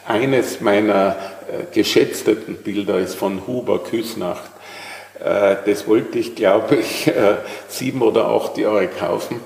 Eines 0.07 0.61
meiner 0.61 1.15
äh, 1.47 1.73
geschätzten 1.73 2.57
Bilder 2.63 2.99
ist 2.99 3.15
von 3.15 3.45
Huber 3.47 3.83
Küsnacht. 3.83 4.51
Äh, 5.19 5.57
das 5.65 5.87
wollte 5.87 6.19
ich, 6.19 6.35
glaube 6.35 6.77
ich, 6.77 7.07
äh, 7.07 7.37
sieben 7.67 8.01
oder 8.01 8.27
acht 8.27 8.57
Jahre 8.57 8.87
kaufen, 8.87 9.39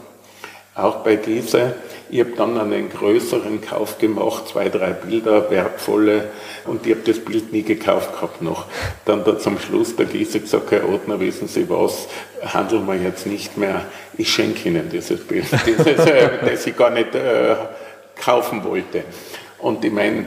auch 0.76 0.98
bei 0.98 1.16
Giese. 1.16 1.76
Ich 2.10 2.20
habe 2.22 2.32
dann 2.38 2.58
einen 2.58 2.90
größeren 2.90 3.62
Kauf 3.62 3.98
gemacht, 3.98 4.48
zwei, 4.48 4.70
drei 4.70 4.92
Bilder, 4.92 5.50
wertvolle, 5.50 6.30
und 6.66 6.86
ich 6.86 6.94
habe 6.94 7.04
das 7.06 7.20
Bild 7.20 7.52
nie 7.52 7.64
gekauft 7.64 8.14
gehabt 8.14 8.42
noch. 8.42 8.66
Dann 9.06 9.24
da 9.24 9.38
zum 9.38 9.60
Schluss 9.60 9.96
der 9.96 10.06
Giese 10.06 10.40
gesagt, 10.40 10.72
Herr 10.72 10.88
Ottner, 10.88 11.20
wissen 11.20 11.48
Sie 11.48 11.70
was, 11.70 12.08
handeln 12.46 12.86
wir 12.88 12.96
jetzt 12.96 13.26
nicht 13.26 13.58
mehr, 13.58 13.86
ich 14.18 14.30
schenke 14.30 14.70
Ihnen 14.70 14.90
dieses 14.90 15.22
Bild, 15.22 15.48
dieses, 15.66 15.86
äh, 15.86 16.30
das 16.46 16.66
ich 16.66 16.78
gar 16.78 16.92
nicht 16.92 17.14
äh, 17.16 17.56
kaufen 18.22 18.64
wollte. 18.64 19.04
Und 19.60 19.84
ich 19.84 19.92
meine, 19.92 20.26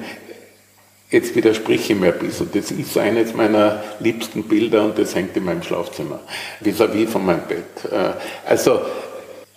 Jetzt 1.10 1.34
widerspreche 1.34 1.92
ich 1.92 1.98
mir 1.98 2.12
ein 2.12 2.18
bisschen. 2.20 2.50
Das 2.52 2.70
ist 2.70 2.96
eines 2.96 3.34
meiner 3.34 3.82
liebsten 3.98 4.44
Bilder 4.44 4.84
und 4.84 4.96
das 4.96 5.16
hängt 5.16 5.36
in 5.36 5.44
meinem 5.44 5.62
Schlafzimmer, 5.64 6.20
vis-à-vis 6.60 7.08
-vis 7.08 7.08
von 7.08 7.26
meinem 7.26 7.42
Bett. 7.48 7.90
Äh, 7.90 8.12
also 8.48 8.80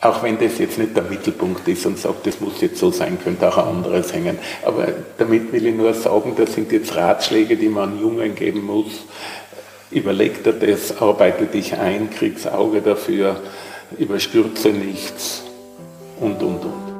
auch 0.03 0.21
wenn 0.21 0.37
das 0.37 0.57
jetzt 0.57 0.77
nicht 0.77 0.95
der 0.95 1.03
Mittelpunkt 1.03 1.67
ist 1.67 1.85
und 1.85 1.97
sagt, 1.97 2.27
das 2.27 2.41
muss 2.41 2.59
jetzt 2.59 2.77
so 2.77 2.91
sein, 2.91 3.17
könnte 3.23 3.47
auch 3.47 3.57
ein 3.57 3.67
anderes 3.67 4.13
hängen. 4.13 4.37
Aber 4.65 4.87
damit 5.17 5.53
will 5.53 5.65
ich 5.65 5.75
nur 5.75 5.93
sagen, 5.93 6.33
das 6.35 6.53
sind 6.53 6.71
jetzt 6.73 6.95
Ratschläge, 6.95 7.55
die 7.55 7.69
man 7.69 7.99
Jungen 7.99 8.35
geben 8.35 8.65
muss. 8.65 9.05
Überleg 9.91 10.43
dir 10.43 10.53
das, 10.53 10.99
arbeite 11.01 11.45
dich 11.45 11.77
ein, 11.77 12.09
krieg's 12.09 12.45
Auge 12.45 12.81
dafür, 12.81 13.37
überstürze 13.97 14.69
nichts 14.69 15.43
und, 16.19 16.41
und, 16.41 16.65
und. 16.65 16.92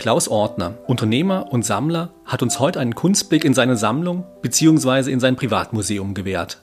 Klaus 0.00 0.28
Ortner, 0.28 0.78
Unternehmer 0.86 1.52
und 1.52 1.62
Sammler, 1.62 2.14
hat 2.24 2.42
uns 2.42 2.58
heute 2.58 2.80
einen 2.80 2.94
Kunstblick 2.94 3.44
in 3.44 3.52
seine 3.52 3.76
Sammlung 3.76 4.24
bzw. 4.40 5.12
in 5.12 5.20
sein 5.20 5.36
Privatmuseum 5.36 6.14
gewährt. 6.14 6.56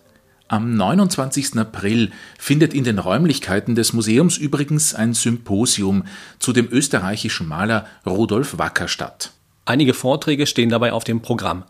Am 0.47 0.73
29. 0.73 1.55
April 1.55 2.09
findet 2.39 2.73
in 2.73 2.83
den 2.83 2.97
Räumlichkeiten 2.97 3.75
des 3.75 3.93
Museums 3.93 4.37
übrigens 4.37 4.95
ein 4.95 5.13
Symposium 5.13 6.05
zu 6.39 6.51
dem 6.51 6.67
österreichischen 6.71 7.47
Maler 7.47 7.85
Rudolf 8.07 8.57
Wacker 8.57 8.87
statt. 8.87 9.33
Einige 9.65 9.93
Vorträge 9.93 10.47
stehen 10.47 10.69
dabei 10.69 10.91
auf 10.91 11.03
dem 11.03 11.21
Programm. 11.21 11.63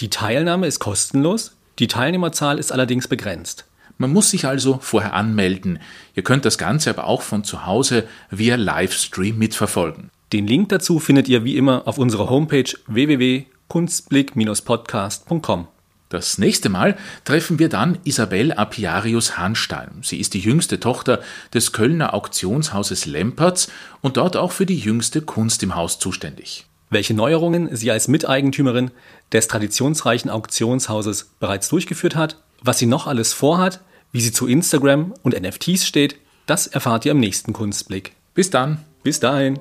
Die 0.00 0.10
Teilnahme 0.10 0.66
ist 0.66 0.78
kostenlos, 0.78 1.56
die 1.78 1.88
Teilnehmerzahl 1.88 2.58
ist 2.58 2.70
allerdings 2.70 3.08
begrenzt. 3.08 3.64
Man 3.96 4.12
muss 4.12 4.28
sich 4.28 4.44
also 4.44 4.78
vorher 4.82 5.14
anmelden. 5.14 5.78
Ihr 6.14 6.22
könnt 6.22 6.44
das 6.44 6.58
Ganze 6.58 6.90
aber 6.90 7.06
auch 7.06 7.22
von 7.22 7.44
zu 7.44 7.64
Hause 7.64 8.04
via 8.30 8.56
Livestream 8.56 9.38
mitverfolgen. 9.38 10.10
Den 10.34 10.46
Link 10.48 10.68
dazu 10.70 10.98
findet 10.98 11.28
ihr 11.28 11.44
wie 11.44 11.56
immer 11.56 11.86
auf 11.86 11.96
unserer 11.96 12.28
Homepage 12.28 12.64
www.kunstblick-podcast.com. 12.88 15.68
Das 16.08 16.38
nächste 16.38 16.68
Mal 16.68 16.96
treffen 17.24 17.60
wir 17.60 17.68
dann 17.68 18.00
Isabel 18.02 18.52
Apiarius 18.52 19.38
Hanstein. 19.38 20.00
Sie 20.02 20.18
ist 20.18 20.34
die 20.34 20.40
jüngste 20.40 20.80
Tochter 20.80 21.20
des 21.54 21.70
Kölner 21.70 22.14
Auktionshauses 22.14 23.06
Lempertz 23.06 23.70
und 24.00 24.16
dort 24.16 24.36
auch 24.36 24.50
für 24.50 24.66
die 24.66 24.76
jüngste 24.76 25.22
Kunst 25.22 25.62
im 25.62 25.76
Haus 25.76 26.00
zuständig. 26.00 26.66
Welche 26.90 27.14
Neuerungen 27.14 27.76
sie 27.76 27.92
als 27.92 28.08
Miteigentümerin 28.08 28.90
des 29.32 29.46
traditionsreichen 29.46 30.32
Auktionshauses 30.32 31.30
bereits 31.38 31.68
durchgeführt 31.68 32.16
hat, 32.16 32.42
was 32.60 32.80
sie 32.80 32.86
noch 32.86 33.06
alles 33.06 33.32
vorhat, 33.32 33.82
wie 34.10 34.20
sie 34.20 34.32
zu 34.32 34.48
Instagram 34.48 35.14
und 35.22 35.40
NFTs 35.40 35.86
steht, 35.86 36.16
das 36.46 36.66
erfahrt 36.66 37.04
ihr 37.04 37.12
im 37.12 37.20
nächsten 37.20 37.52
Kunstblick. 37.52 38.16
Bis 38.34 38.50
dann. 38.50 38.84
Bis 39.04 39.20
dahin. 39.20 39.60